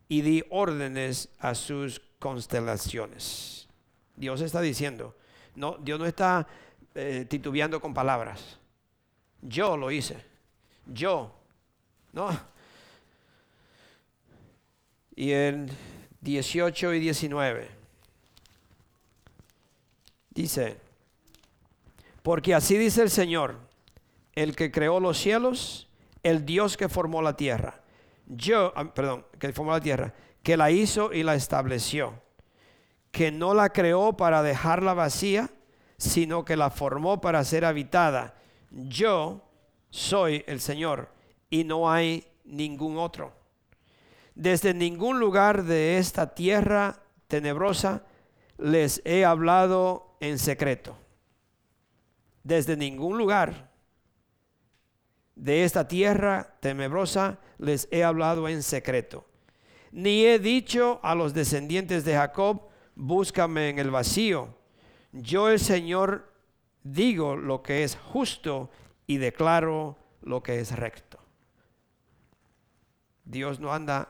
[0.10, 3.70] y di órdenes a sus constelaciones.
[4.18, 5.16] Dios está diciendo,
[5.56, 6.45] no, Dios no está
[6.93, 8.60] eh, titubeando con palabras.
[9.41, 10.18] Yo lo hice.
[10.86, 11.34] Yo.
[12.12, 12.38] ¿No?
[15.16, 15.72] Y el
[16.20, 17.70] 18 y 19.
[20.32, 20.87] Dice,
[22.28, 23.56] porque así dice el Señor,
[24.34, 25.88] el que creó los cielos,
[26.24, 27.82] el Dios que formó la tierra.
[28.26, 30.14] Yo, ah, perdón, que formó la tierra,
[30.44, 32.22] que la hizo y la estableció,
[33.12, 35.50] que no la creó para dejarla vacía,
[35.98, 38.36] sino que la formó para ser habitada.
[38.72, 39.50] Yo
[39.90, 41.08] soy el Señor
[41.50, 43.32] y no hay ningún otro.
[44.36, 48.04] Desde ningún lugar de esta tierra tenebrosa
[48.58, 51.07] les he hablado en secreto.
[52.48, 53.70] Desde ningún lugar
[55.36, 59.26] de esta tierra tenebrosa les he hablado en secreto.
[59.91, 64.56] Ni he dicho a los descendientes de Jacob, búscame en el vacío.
[65.12, 66.32] Yo el Señor
[66.84, 68.70] digo lo que es justo
[69.08, 71.20] y declaro lo que es recto.
[73.26, 74.10] Dios no anda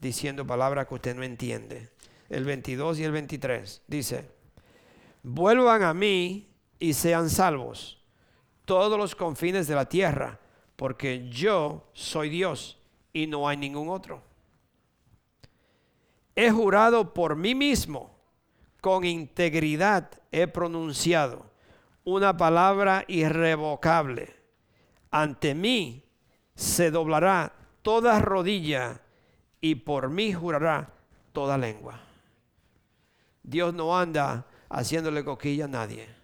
[0.00, 1.90] diciendo palabras que usted no entiende.
[2.30, 4.24] El 22 y el 23 dice,
[5.22, 6.49] vuelvan a mí
[6.80, 8.00] y sean salvos
[8.70, 10.38] todos los confines de la tierra,
[10.76, 12.78] porque yo soy Dios
[13.12, 14.22] y no hay ningún otro.
[16.36, 18.16] He jurado por mí mismo,
[18.80, 21.50] con integridad he pronunciado
[22.04, 24.36] una palabra irrevocable.
[25.10, 26.04] Ante mí
[26.54, 27.52] se doblará
[27.82, 29.00] toda rodilla
[29.60, 30.92] y por mí jurará
[31.32, 32.00] toda lengua.
[33.42, 36.19] Dios no anda haciéndole coquilla a nadie.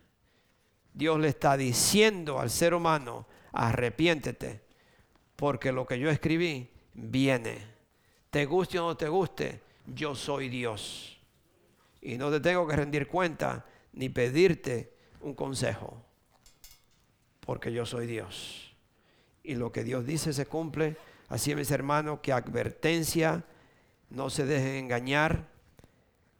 [0.96, 4.62] Dios le está diciendo al ser humano, arrepiéntete,
[5.36, 7.58] porque lo que yo escribí viene.
[8.30, 11.20] Te guste o no te guste, yo soy Dios.
[12.00, 16.02] Y no te tengo que rendir cuenta ni pedirte un consejo,
[17.40, 18.74] porque yo soy Dios.
[19.42, 20.96] Y lo que Dios dice se cumple.
[21.28, 23.44] Así, mis hermanos, que advertencia,
[24.08, 25.46] no se dejen engañar,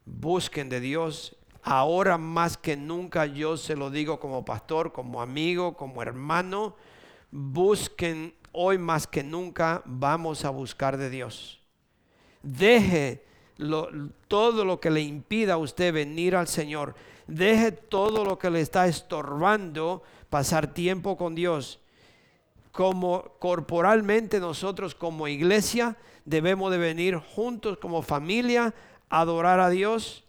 [0.03, 1.35] busquen de Dios.
[1.69, 6.77] Ahora más que nunca yo se lo digo como pastor, como amigo, como hermano,
[7.29, 11.59] busquen hoy más que nunca, vamos a buscar de Dios.
[12.41, 13.25] Deje
[14.29, 16.95] todo lo que le impida a usted venir al Señor.
[17.27, 21.81] Deje todo lo que le está estorbando pasar tiempo con Dios.
[22.71, 28.73] Como corporalmente nosotros como iglesia debemos de venir juntos como familia
[29.09, 30.23] a adorar a Dios.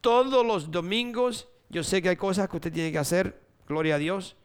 [0.00, 3.98] Todos los domingos, yo sé que hay cosas que usted tiene que hacer, gloria a
[3.98, 4.36] Dios,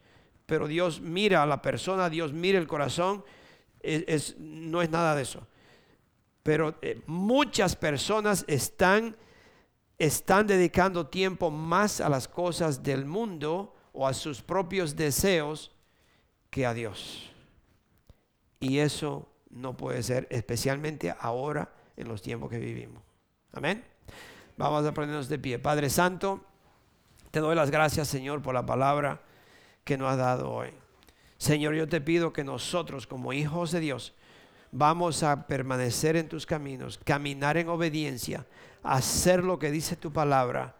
[0.45, 3.23] pero Dios mira a la persona, Dios mira el corazón,
[4.37, 5.47] no es nada de eso.
[6.41, 9.15] Pero eh, muchas personas están,
[9.97, 15.71] están dedicando tiempo más a las cosas del mundo o a sus propios deseos
[16.49, 17.31] que a Dios.
[18.59, 23.01] Y eso no puede ser, especialmente ahora en los tiempos que vivimos.
[23.53, 23.92] Amén.
[24.57, 25.57] Vamos a ponernos de pie.
[25.57, 26.43] Padre Santo,
[27.31, 29.21] te doy las gracias, Señor, por la palabra
[29.83, 30.69] que nos has dado hoy.
[31.37, 34.13] Señor, yo te pido que nosotros, como hijos de Dios,
[34.71, 38.45] vamos a permanecer en tus caminos, caminar en obediencia,
[38.83, 40.75] hacer lo que dice tu palabra,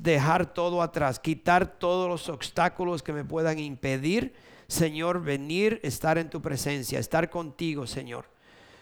[0.00, 4.34] dejar todo atrás, quitar todos los obstáculos que me puedan impedir,
[4.68, 8.26] Señor, venir, estar en tu presencia, estar contigo, Señor.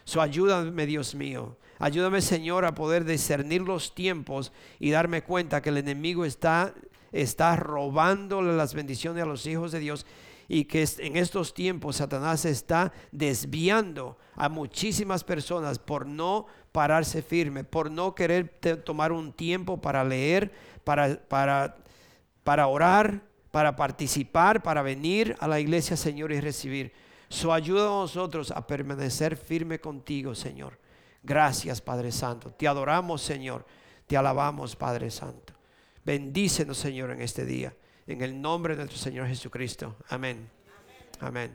[0.08, 1.58] So ayúdame, Dios mío.
[1.78, 6.72] Ayúdame, Señor, a poder discernir los tiempos y darme cuenta que el enemigo está,
[7.12, 10.06] está las bendiciones a los hijos de Dios
[10.48, 17.64] y que en estos tiempos Satanás está desviando a muchísimas personas por no pararse firme,
[17.64, 18.48] por no querer
[18.86, 20.50] tomar un tiempo para leer,
[20.84, 21.76] para, para,
[22.44, 26.94] para orar, para participar, para venir a la iglesia, Señor, y recibir.
[27.28, 30.78] Su ayuda a nosotros a permanecer firme contigo, Señor.
[31.22, 32.50] Gracias, Padre Santo.
[32.50, 33.66] Te adoramos, Señor.
[34.06, 35.52] Te alabamos, Padre Santo.
[36.04, 37.74] Bendícenos, Señor, en este día.
[38.06, 39.96] En el nombre de nuestro Señor Jesucristo.
[40.08, 40.48] Amén.
[41.20, 41.46] Amén.